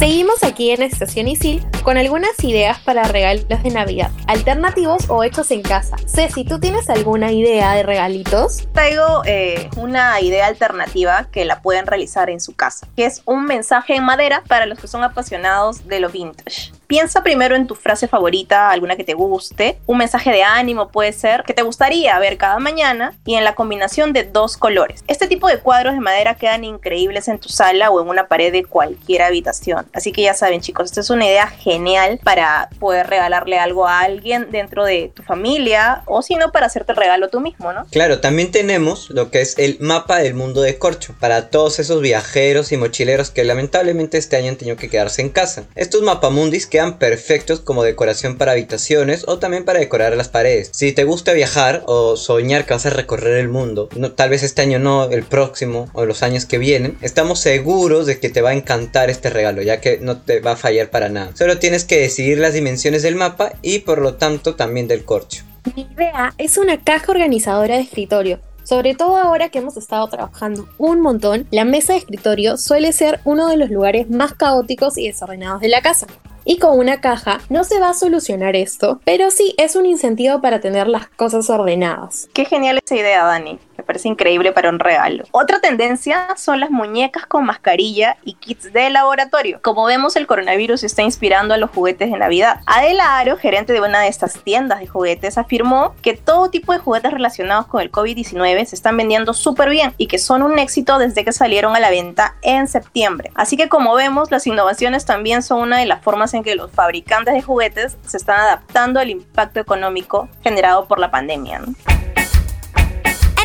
Seguimos 0.00 0.42
aquí 0.42 0.72
en 0.72 0.82
Estación 0.82 1.28
Isil 1.28 1.64
con 1.84 1.96
algunas 1.96 2.42
ideas 2.42 2.80
para 2.80 3.04
regalos 3.04 3.46
de 3.46 3.70
Navidad, 3.70 4.10
alternativos 4.26 5.08
o 5.08 5.22
hechos 5.22 5.52
en 5.52 5.62
casa. 5.62 5.96
Ceci, 6.12 6.42
¿tú 6.42 6.58
tienes 6.58 6.90
alguna 6.90 7.30
idea 7.30 7.74
de 7.74 7.84
regalitos? 7.84 8.66
Traigo 8.72 9.22
eh, 9.26 9.70
una 9.76 10.20
idea 10.20 10.48
alternativa 10.48 11.28
que 11.30 11.44
la 11.44 11.62
pueden 11.62 11.86
realizar 11.86 12.30
en 12.30 12.40
su 12.40 12.56
casa, 12.56 12.88
que 12.96 13.04
es 13.04 13.22
un 13.26 13.44
mensaje 13.44 13.94
en 13.94 14.02
madera 14.02 14.42
para 14.48 14.66
los 14.66 14.80
que 14.80 14.88
son 14.88 15.04
apasionados 15.04 15.86
de 15.86 16.00
lo 16.00 16.08
vintage. 16.08 16.72
Piensa 16.92 17.22
primero 17.22 17.56
en 17.56 17.66
tu 17.66 17.74
frase 17.74 18.06
favorita, 18.06 18.68
alguna 18.68 18.96
que 18.96 19.02
te 19.02 19.14
guste, 19.14 19.78
un 19.86 19.96
mensaje 19.96 20.30
de 20.30 20.42
ánimo 20.42 20.88
puede 20.88 21.14
ser, 21.14 21.42
que 21.42 21.54
te 21.54 21.62
gustaría 21.62 22.18
ver 22.18 22.36
cada 22.36 22.58
mañana 22.58 23.18
y 23.24 23.36
en 23.36 23.44
la 23.44 23.54
combinación 23.54 24.12
de 24.12 24.24
dos 24.24 24.58
colores. 24.58 25.02
Este 25.08 25.26
tipo 25.26 25.48
de 25.48 25.58
cuadros 25.58 25.94
de 25.94 26.00
madera 26.00 26.34
quedan 26.34 26.64
increíbles 26.64 27.28
en 27.28 27.38
tu 27.38 27.48
sala 27.48 27.90
o 27.90 28.02
en 28.02 28.10
una 28.10 28.28
pared 28.28 28.52
de 28.52 28.66
cualquier 28.66 29.22
habitación. 29.22 29.86
Así 29.94 30.12
que 30.12 30.20
ya 30.20 30.34
saben 30.34 30.60
chicos, 30.60 30.90
esta 30.90 31.00
es 31.00 31.08
una 31.08 31.24
idea 31.24 31.46
genial 31.46 32.20
para 32.22 32.68
poder 32.78 33.06
regalarle 33.06 33.58
algo 33.58 33.88
a 33.88 34.00
alguien 34.00 34.48
dentro 34.50 34.84
de 34.84 35.10
tu 35.14 35.22
familia 35.22 36.02
o 36.04 36.20
si 36.20 36.34
no 36.34 36.52
para 36.52 36.66
hacerte 36.66 36.92
el 36.92 36.98
regalo 36.98 37.30
tú 37.30 37.40
mismo, 37.40 37.72
¿no? 37.72 37.86
Claro, 37.90 38.20
también 38.20 38.50
tenemos 38.50 39.08
lo 39.08 39.30
que 39.30 39.40
es 39.40 39.58
el 39.58 39.78
mapa 39.80 40.18
del 40.18 40.34
mundo 40.34 40.60
de 40.60 40.76
corcho 40.76 41.14
para 41.18 41.48
todos 41.48 41.78
esos 41.78 42.02
viajeros 42.02 42.70
y 42.70 42.76
mochileros 42.76 43.30
que 43.30 43.44
lamentablemente 43.44 44.18
este 44.18 44.36
año 44.36 44.50
han 44.50 44.56
tenido 44.56 44.76
que 44.76 44.90
quedarse 44.90 45.22
en 45.22 45.30
casa. 45.30 45.64
Estos 45.74 46.02
mapamundis 46.02 46.66
quedan 46.82 46.98
perfectos 46.98 47.60
como 47.60 47.84
decoración 47.84 48.36
para 48.36 48.52
habitaciones 48.52 49.24
o 49.28 49.38
también 49.38 49.64
para 49.64 49.78
decorar 49.78 50.16
las 50.16 50.28
paredes. 50.28 50.70
Si 50.72 50.90
te 50.90 51.04
gusta 51.04 51.32
viajar 51.32 51.84
o 51.86 52.16
soñar 52.16 52.66
que 52.66 52.74
vas 52.74 52.86
a 52.86 52.90
recorrer 52.90 53.36
el 53.36 53.48
mundo, 53.48 53.88
tal 54.16 54.30
vez 54.30 54.42
este 54.42 54.62
año 54.62 54.80
no, 54.80 55.04
el 55.04 55.22
próximo 55.22 55.88
o 55.92 56.04
los 56.06 56.24
años 56.24 56.44
que 56.44 56.58
vienen, 56.58 56.98
estamos 57.00 57.38
seguros 57.38 58.06
de 58.06 58.18
que 58.18 58.30
te 58.30 58.42
va 58.42 58.50
a 58.50 58.54
encantar 58.54 59.10
este 59.10 59.30
regalo, 59.30 59.62
ya 59.62 59.80
que 59.80 59.98
no 59.98 60.20
te 60.22 60.40
va 60.40 60.52
a 60.52 60.56
fallar 60.56 60.90
para 60.90 61.08
nada. 61.08 61.30
Solo 61.36 61.58
tienes 61.58 61.84
que 61.84 62.00
decidir 62.00 62.38
las 62.38 62.54
dimensiones 62.54 63.02
del 63.02 63.14
mapa 63.14 63.52
y 63.62 63.80
por 63.80 64.00
lo 64.00 64.14
tanto 64.14 64.56
también 64.56 64.88
del 64.88 65.04
corcho. 65.04 65.44
Mi 65.76 65.82
idea 65.82 66.34
es 66.36 66.58
una 66.58 66.82
caja 66.82 67.12
organizadora 67.12 67.76
de 67.76 67.82
escritorio. 67.82 68.40
Sobre 68.64 68.96
todo 68.96 69.18
ahora 69.18 69.50
que 69.50 69.58
hemos 69.58 69.76
estado 69.76 70.08
trabajando 70.08 70.68
un 70.78 71.00
montón, 71.00 71.46
la 71.52 71.64
mesa 71.64 71.92
de 71.92 72.00
escritorio 72.00 72.56
suele 72.56 72.92
ser 72.92 73.20
uno 73.24 73.46
de 73.46 73.56
los 73.56 73.70
lugares 73.70 74.10
más 74.10 74.34
caóticos 74.34 74.98
y 74.98 75.06
desordenados 75.06 75.60
de 75.60 75.68
la 75.68 75.80
casa. 75.80 76.08
Y 76.44 76.58
con 76.58 76.78
una 76.78 77.00
caja 77.00 77.40
no 77.48 77.64
se 77.64 77.78
va 77.78 77.90
a 77.90 77.94
solucionar 77.94 78.56
esto, 78.56 79.00
pero 79.04 79.30
sí 79.30 79.54
es 79.58 79.76
un 79.76 79.86
incentivo 79.86 80.40
para 80.40 80.60
tener 80.60 80.88
las 80.88 81.08
cosas 81.08 81.48
ordenadas. 81.50 82.28
Qué 82.32 82.44
genial 82.44 82.80
esa 82.84 82.96
idea, 82.96 83.24
Dani. 83.24 83.58
Me 83.82 83.86
parece 83.86 84.06
increíble 84.06 84.52
para 84.52 84.68
un 84.68 84.78
regalo. 84.78 85.24
Otra 85.32 85.58
tendencia 85.58 86.28
son 86.36 86.60
las 86.60 86.70
muñecas 86.70 87.26
con 87.26 87.44
mascarilla 87.44 88.16
y 88.22 88.34
kits 88.34 88.72
de 88.72 88.90
laboratorio. 88.90 89.58
Como 89.60 89.84
vemos, 89.86 90.14
el 90.14 90.28
coronavirus 90.28 90.84
está 90.84 91.02
inspirando 91.02 91.52
a 91.52 91.56
los 91.56 91.68
juguetes 91.70 92.08
de 92.08 92.16
Navidad. 92.16 92.60
Adela 92.66 93.18
Aro, 93.18 93.36
gerente 93.36 93.72
de 93.72 93.80
una 93.80 93.98
de 93.98 94.06
estas 94.06 94.34
tiendas 94.44 94.78
de 94.78 94.86
juguetes, 94.86 95.36
afirmó 95.36 95.96
que 96.00 96.14
todo 96.14 96.48
tipo 96.48 96.72
de 96.72 96.78
juguetes 96.78 97.10
relacionados 97.10 97.66
con 97.66 97.80
el 97.80 97.90
COVID-19 97.90 98.66
se 98.66 98.76
están 98.76 98.96
vendiendo 98.96 99.34
súper 99.34 99.68
bien 99.68 99.94
y 99.96 100.06
que 100.06 100.18
son 100.18 100.44
un 100.44 100.60
éxito 100.60 100.98
desde 100.98 101.24
que 101.24 101.32
salieron 101.32 101.74
a 101.74 101.80
la 101.80 101.90
venta 101.90 102.36
en 102.42 102.68
septiembre. 102.68 103.32
Así 103.34 103.56
que 103.56 103.68
como 103.68 103.96
vemos, 103.96 104.30
las 104.30 104.46
innovaciones 104.46 105.06
también 105.06 105.42
son 105.42 105.58
una 105.58 105.78
de 105.78 105.86
las 105.86 106.04
formas 106.04 106.34
en 106.34 106.44
que 106.44 106.54
los 106.54 106.70
fabricantes 106.70 107.34
de 107.34 107.42
juguetes 107.42 107.96
se 108.06 108.16
están 108.16 108.38
adaptando 108.38 109.00
al 109.00 109.10
impacto 109.10 109.58
económico 109.58 110.28
generado 110.44 110.86
por 110.86 111.00
la 111.00 111.10
pandemia. 111.10 111.56
En 111.56 111.74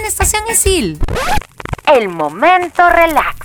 Estación 0.08 0.43
Isil. 0.50 1.00
El 1.86 2.08
momento 2.08 2.89
relax. 2.89 3.36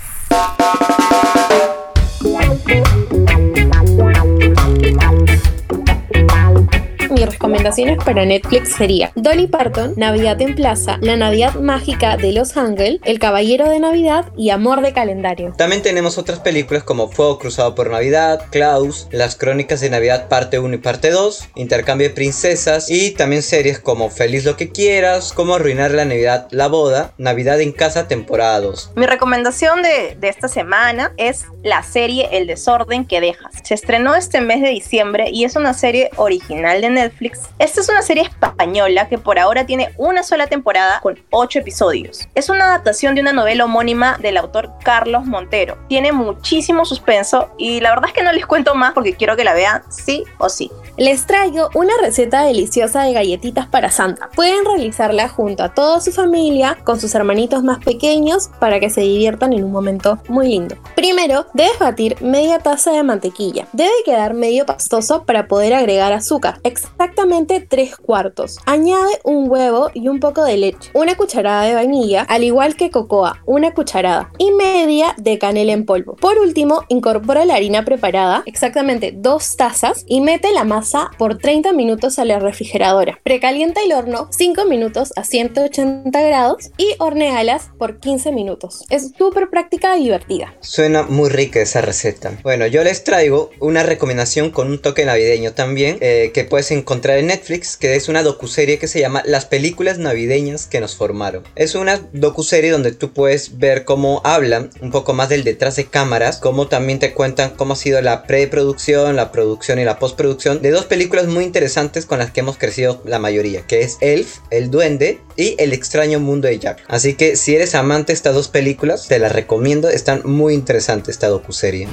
Mis 7.23 7.31
recomendaciones 7.31 8.03
para 8.03 8.25
Netflix 8.25 8.75
sería 8.75 9.13
Dolly 9.15 9.47
Parton, 9.47 9.93
Navidad 9.95 10.41
en 10.41 10.55
Plaza, 10.55 10.97
La 10.99 11.15
Navidad 11.15 11.55
Mágica 11.55 12.17
de 12.17 12.33
Los 12.33 12.57
Ángeles, 12.57 12.99
El 13.05 13.19
Caballero 13.19 13.69
de 13.69 13.79
Navidad 13.79 14.25
y 14.35 14.49
Amor 14.49 14.81
de 14.81 14.91
Calendario. 14.91 15.53
También 15.57 15.81
tenemos 15.81 16.17
otras 16.17 16.39
películas 16.39 16.83
como 16.83 17.09
Fuego 17.09 17.39
Cruzado 17.39 17.75
por 17.75 17.89
Navidad, 17.89 18.47
Klaus, 18.51 19.07
Las 19.11 19.37
Crónicas 19.37 19.79
de 19.79 19.89
Navidad 19.89 20.27
parte 20.27 20.59
1 20.59 20.75
y 20.75 20.77
parte 20.79 21.11
2, 21.11 21.49
Intercambio 21.55 22.09
de 22.09 22.13
Princesas 22.13 22.89
y 22.89 23.11
también 23.11 23.41
series 23.41 23.79
como 23.79 24.09
Feliz 24.09 24.43
lo 24.43 24.57
que 24.57 24.71
quieras, 24.71 25.31
Cómo 25.31 25.55
arruinar 25.55 25.91
la 25.91 26.03
Navidad, 26.03 26.47
La 26.51 26.67
Boda, 26.67 27.13
Navidad 27.17 27.61
en 27.61 27.71
Casa 27.71 28.09
temporada 28.09 28.59
2. 28.59 28.91
Mi 28.97 29.05
recomendación 29.05 29.81
de, 29.81 30.17
de 30.19 30.27
esta 30.27 30.49
semana 30.49 31.13
es 31.15 31.45
la 31.63 31.83
serie 31.83 32.27
El 32.33 32.47
desorden 32.47 33.05
que 33.05 33.21
dejas. 33.21 33.53
Se 33.63 33.75
estrenó 33.75 34.13
este 34.13 34.41
mes 34.41 34.61
de 34.61 34.69
diciembre 34.69 35.29
y 35.31 35.45
es 35.45 35.55
una 35.55 35.73
serie 35.73 36.09
original 36.17 36.81
de 36.81 36.89
Netflix 36.89 37.12
esta 37.59 37.81
es 37.81 37.89
una 37.89 38.01
serie 38.01 38.23
española 38.23 39.07
que 39.07 39.17
por 39.17 39.39
ahora 39.39 39.65
tiene 39.65 39.93
una 39.97 40.23
sola 40.23 40.47
temporada 40.47 40.99
con 41.01 41.19
8 41.31 41.59
episodios. 41.59 42.27
Es 42.35 42.49
una 42.49 42.65
adaptación 42.65 43.15
de 43.15 43.21
una 43.21 43.33
novela 43.33 43.65
homónima 43.65 44.17
del 44.21 44.37
autor 44.37 44.71
Carlos 44.83 45.25
Montero. 45.25 45.77
Tiene 45.87 46.11
muchísimo 46.11 46.85
suspenso 46.85 47.51
y 47.57 47.79
la 47.79 47.91
verdad 47.91 48.07
es 48.07 48.13
que 48.13 48.23
no 48.23 48.31
les 48.31 48.45
cuento 48.45 48.75
más 48.75 48.93
porque 48.93 49.13
quiero 49.13 49.35
que 49.35 49.43
la 49.43 49.53
vean 49.53 49.83
sí 49.89 50.23
o 50.37 50.49
sí. 50.49 50.71
Les 50.97 51.25
traigo 51.25 51.69
una 51.73 51.93
receta 52.01 52.43
deliciosa 52.43 53.03
de 53.03 53.13
galletitas 53.13 53.67
para 53.67 53.89
Santa. 53.89 54.29
Pueden 54.35 54.65
realizarla 54.65 55.27
junto 55.27 55.63
a 55.63 55.73
toda 55.73 55.99
su 56.01 56.11
familia, 56.11 56.77
con 56.83 56.99
sus 56.99 57.15
hermanitos 57.15 57.63
más 57.63 57.83
pequeños, 57.83 58.49
para 58.59 58.79
que 58.79 58.89
se 58.89 59.01
diviertan 59.01 59.53
en 59.53 59.63
un 59.63 59.71
momento 59.71 60.19
muy 60.27 60.49
lindo. 60.49 60.75
Primero, 60.95 61.47
debes 61.53 61.79
batir 61.79 62.21
media 62.21 62.59
taza 62.59 62.91
de 62.91 63.03
mantequilla. 63.03 63.67
Debe 63.73 63.91
quedar 64.05 64.33
medio 64.33 64.65
pastoso 64.65 65.23
para 65.23 65.47
poder 65.47 65.73
agregar 65.73 66.13
azúcar, 66.13 66.59
exactamente 67.03 67.33
aproximadamente 67.33 67.65
3 67.67 67.95
cuartos. 67.97 68.57
Añade 68.65 69.19
un 69.23 69.49
huevo 69.49 69.89
y 69.93 70.07
un 70.07 70.19
poco 70.19 70.43
de 70.43 70.57
leche, 70.57 70.91
una 70.93 71.15
cucharada 71.15 71.63
de 71.63 71.73
vainilla, 71.73 72.23
al 72.23 72.43
igual 72.43 72.75
que 72.75 72.91
cocoa, 72.91 73.41
una 73.45 73.73
cucharada 73.73 74.31
y 74.37 74.51
media 74.51 75.15
de 75.17 75.37
canela 75.39 75.73
en 75.73 75.85
polvo. 75.85 76.15
Por 76.15 76.37
último, 76.37 76.83
incorpora 76.89 77.45
la 77.45 77.55
harina 77.55 77.85
preparada, 77.85 78.43
exactamente 78.45 79.13
2 79.15 79.57
tazas, 79.57 80.03
y 80.07 80.21
mete 80.21 80.51
la 80.51 80.63
masa 80.63 81.11
por 81.17 81.37
30 81.37 81.73
minutos 81.73 82.19
a 82.19 82.25
la 82.25 82.39
refrigeradora. 82.39 83.19
Precalienta 83.23 83.81
el 83.83 83.93
horno 83.93 84.27
5 84.31 84.65
minutos 84.65 85.13
a 85.15 85.23
180 85.23 86.21
grados 86.21 86.71
y 86.77 86.95
hornealas 86.99 87.69
por 87.77 87.99
15 87.99 88.31
minutos. 88.31 88.85
Es 88.89 89.11
súper 89.17 89.49
práctica 89.49 89.97
y 89.97 90.03
divertida. 90.03 90.55
Suena 90.61 91.03
muy 91.03 91.29
rica 91.29 91.61
esa 91.61 91.81
receta. 91.81 92.31
Bueno, 92.43 92.67
yo 92.67 92.83
les 92.83 93.03
traigo 93.03 93.49
una 93.59 93.83
recomendación 93.83 94.51
con 94.51 94.67
un 94.69 94.81
toque 94.81 95.05
navideño 95.05 95.53
también, 95.53 95.97
eh, 96.01 96.31
que 96.33 96.43
puedes 96.43 96.71
encontrar 96.71 96.92
en 96.93 97.27
Netflix, 97.27 97.75
que 97.75 97.95
es 97.95 98.07
una 98.07 98.21
docuserie 98.21 98.77
que 98.77 98.87
se 98.87 98.99
llama 98.99 99.23
Las 99.25 99.45
películas 99.45 99.97
navideñas 99.97 100.67
que 100.67 100.79
nos 100.79 100.95
formaron. 100.95 101.43
Es 101.55 101.73
una 101.73 101.99
docuserie 102.13 102.69
donde 102.69 102.91
tú 102.91 103.13
puedes 103.13 103.57
ver 103.57 103.83
cómo 103.83 104.21
hablan 104.23 104.69
un 104.79 104.91
poco 104.91 105.13
más 105.13 105.27
del 105.27 105.43
detrás 105.43 105.75
de 105.75 105.85
cámaras, 105.85 106.37
cómo 106.37 106.67
también 106.67 106.99
te 106.99 107.13
cuentan 107.13 107.51
cómo 107.57 107.73
ha 107.73 107.77
sido 107.77 107.99
la 108.01 108.23
preproducción, 108.23 109.15
la 109.15 109.31
producción 109.31 109.79
y 109.79 109.85
la 109.85 109.97
postproducción 109.97 110.61
de 110.61 110.69
dos 110.69 110.85
películas 110.85 111.25
muy 111.25 111.43
interesantes 111.43 112.05
con 112.05 112.19
las 112.19 112.31
que 112.31 112.41
hemos 112.41 112.57
crecido 112.57 113.01
la 113.05 113.17
mayoría, 113.17 113.65
que 113.65 113.81
es 113.81 113.97
Elf, 114.01 114.37
El 114.51 114.69
Duende 114.69 115.19
y 115.35 115.55
El 115.57 115.73
extraño 115.73 116.19
mundo 116.19 116.47
de 116.47 116.59
Jack. 116.59 116.83
Así 116.87 117.15
que 117.15 117.35
si 117.35 117.55
eres 117.55 117.73
amante 117.73 118.13
de 118.13 118.17
estas 118.17 118.35
dos 118.35 118.49
películas, 118.49 119.07
te 119.07 119.17
las 119.17 119.31
recomiendo, 119.31 119.89
están 119.89 120.21
muy 120.25 120.53
interesantes 120.53 121.09
esta 121.09 121.27
docuserie. 121.27 121.87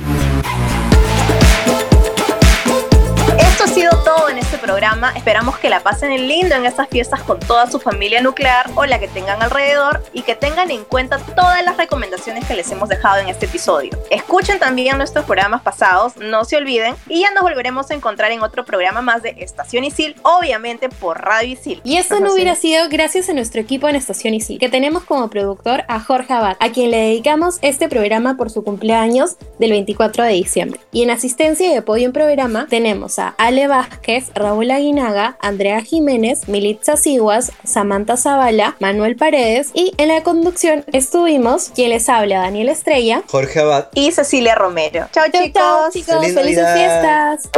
Programa. 4.71 5.13
Esperamos 5.17 5.59
que 5.59 5.69
la 5.69 5.81
pasen 5.81 6.13
en 6.13 6.29
lindo 6.29 6.55
en 6.55 6.65
estas 6.65 6.89
fiestas 6.89 7.25
con 7.25 7.41
toda 7.41 7.69
su 7.69 7.81
familia 7.81 8.23
nuclear 8.23 8.71
o 8.77 8.87
la 8.87 9.01
que 9.01 9.09
tengan 9.09 9.43
alrededor 9.43 10.01
y 10.13 10.23
que 10.23 10.37
tengan 10.37 10.71
en 10.71 10.85
cuenta 10.85 11.19
todas 11.19 11.65
las 11.65 11.77
recomendaciones 11.77 12.47
que 12.47 12.55
les 12.55 12.71
hemos 12.71 12.89
dejado 12.89 13.19
en 13.19 13.29
este 13.29 13.47
episodio. 13.47 13.91
Escuchen 14.13 14.61
también 14.61 14.97
nuestros 14.97 15.25
programas 15.25 15.63
pasados, 15.63 16.17
no 16.19 16.45
se 16.45 16.57
olviden, 16.57 16.95
y 17.09 17.23
ya 17.23 17.33
nos 17.33 17.43
volveremos 17.43 17.91
a 17.91 17.95
encontrar 17.95 18.31
en 18.31 18.43
otro 18.43 18.65
programa 18.65 19.03
más 19.03 19.23
de 19.23 19.35
Estación 19.39 19.83
Isil, 19.83 20.15
obviamente 20.23 20.89
por 20.89 21.21
Radio 21.21 21.55
Isil. 21.55 21.81
Y 21.83 21.97
esto 21.97 22.21
no 22.21 22.33
hubiera 22.33 22.55
sido 22.55 22.89
gracias 22.89 23.29
a 23.29 23.33
nuestro 23.33 23.61
equipo 23.61 23.89
en 23.89 23.97
Estación 23.97 24.35
Isil, 24.35 24.61
que 24.61 24.69
tenemos 24.69 25.03
como 25.03 25.29
productor 25.31 25.83
a 25.89 25.99
Jorge 25.99 26.33
Abad, 26.33 26.57
a 26.61 26.71
quien 26.71 26.93
le 26.93 26.99
dedicamos 26.99 27.59
este 27.63 27.89
programa 27.89 28.37
por 28.37 28.51
su 28.51 28.63
cumpleaños 28.63 29.37
del 29.59 29.73
24 29.73 30.23
de 30.23 30.33
diciembre. 30.35 30.81
Y 30.93 31.03
en 31.03 31.11
asistencia 31.11 31.73
y 31.73 31.75
apoyo 31.75 32.07
en 32.07 32.13
programa 32.13 32.69
tenemos 32.71 33.19
a 33.19 33.35
Ale 33.37 33.67
Vázquez, 33.67 34.31
Raúl 34.35 34.60
Aguinaga, 34.69 35.37
Andrea 35.41 35.81
Jiménez, 35.81 36.49
Militza 36.49 36.97
Siguas, 36.97 37.53
Samantha 37.65 38.17
Zavala, 38.17 38.77
Manuel 38.81 39.17
Paredes 39.17 39.71
y 39.75 39.95
en 39.97 40.09
la 40.09 40.23
conducción 40.23 40.85
estuvimos 40.93 41.71
quien 41.75 41.91
les 41.91 42.09
habla 42.09 42.41
Daniel 42.41 42.69
Estrella 42.69 43.23
Jorge 43.29 43.61
Abad. 43.61 43.89
Y 43.95 44.13
Cecilia 44.13 44.55
Romero. 44.55 45.07
Chao 45.13 45.25
Chau, 45.33 45.43
chicos. 45.45 45.63
chau, 45.63 45.91
chicos, 45.93 46.15
Feliz 46.17 46.35
felices 46.35 46.63
Navidad. 46.65 47.39
fiestas. 47.39 47.51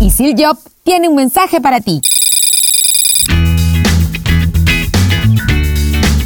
Isil 0.00 0.34
Job 0.38 0.56
tiene 0.84 1.08
un 1.08 1.16
mensaje 1.16 1.60
para 1.60 1.80
ti. 1.80 2.00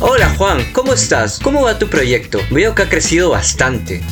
Hola 0.01 0.29
Juan, 0.37 0.59
¿cómo 0.73 0.93
estás? 0.93 1.39
¿Cómo 1.41 1.63
va 1.63 1.79
tu 1.79 1.89
proyecto? 1.89 2.39
Veo 2.51 2.75
que 2.75 2.83
ha 2.83 2.89
crecido 2.89 3.31
bastante. 3.31 4.03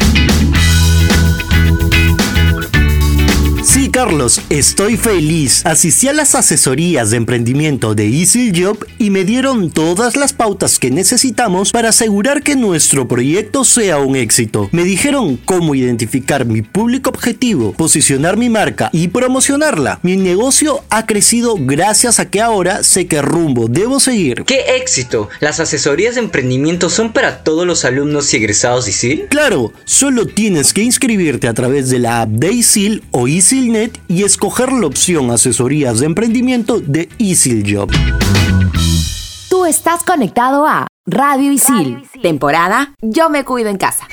Carlos, 3.94 4.40
estoy 4.50 4.96
feliz. 4.96 5.64
Asistí 5.64 6.08
a 6.08 6.12
las 6.12 6.34
asesorías 6.34 7.12
de 7.12 7.16
emprendimiento 7.16 7.94
de 7.94 8.08
Easy 8.08 8.52
Job 8.52 8.84
y 8.98 9.10
me 9.10 9.22
dieron 9.22 9.70
todas 9.70 10.16
las 10.16 10.32
pautas 10.32 10.80
que 10.80 10.90
necesitamos 10.90 11.70
para 11.70 11.90
asegurar 11.90 12.42
que 12.42 12.56
nuestro 12.56 13.06
proyecto 13.06 13.62
sea 13.62 13.98
un 13.98 14.16
éxito. 14.16 14.68
Me 14.72 14.82
dijeron 14.82 15.36
cómo 15.36 15.76
identificar 15.76 16.44
mi 16.44 16.62
público 16.62 17.10
objetivo, 17.10 17.72
posicionar 17.72 18.36
mi 18.36 18.50
marca 18.50 18.90
y 18.92 19.06
promocionarla. 19.06 20.00
Mi 20.02 20.16
negocio 20.16 20.82
ha 20.90 21.06
crecido 21.06 21.54
gracias 21.56 22.18
a 22.18 22.28
que 22.28 22.40
ahora 22.40 22.82
sé 22.82 23.06
qué 23.06 23.22
rumbo 23.22 23.68
debo 23.68 24.00
seguir. 24.00 24.42
¡Qué 24.44 24.74
éxito! 24.76 25.28
Las 25.38 25.60
asesorías 25.60 26.16
de 26.16 26.22
emprendimiento 26.22 26.90
son 26.90 27.12
para 27.12 27.44
todos 27.44 27.64
los 27.64 27.84
alumnos 27.84 28.34
y 28.34 28.38
egresados 28.38 28.88
ISIL. 28.88 29.26
Claro, 29.30 29.72
solo 29.84 30.26
tienes 30.26 30.72
que 30.72 30.82
inscribirte 30.82 31.46
a 31.46 31.54
través 31.54 31.90
de 31.90 32.00
la 32.00 32.22
app 32.22 32.30
de 32.30 32.50
ISIL 32.50 33.04
o 33.12 33.28
ISILNet 33.28 33.83
y 34.08 34.24
escoger 34.24 34.72
la 34.72 34.86
opción 34.86 35.30
Asesorías 35.30 36.00
de 36.00 36.06
Emprendimiento 36.06 36.80
de 36.80 37.08
ISIL 37.18 37.64
Job. 37.74 37.90
Tú 39.48 39.66
estás 39.66 40.02
conectado 40.02 40.66
a 40.66 40.86
Radio 41.06 41.52
Isil, 41.52 42.02
temporada 42.22 42.94
Yo 43.02 43.28
me 43.30 43.44
cuido 43.44 43.68
en 43.68 43.76
casa. 43.76 44.06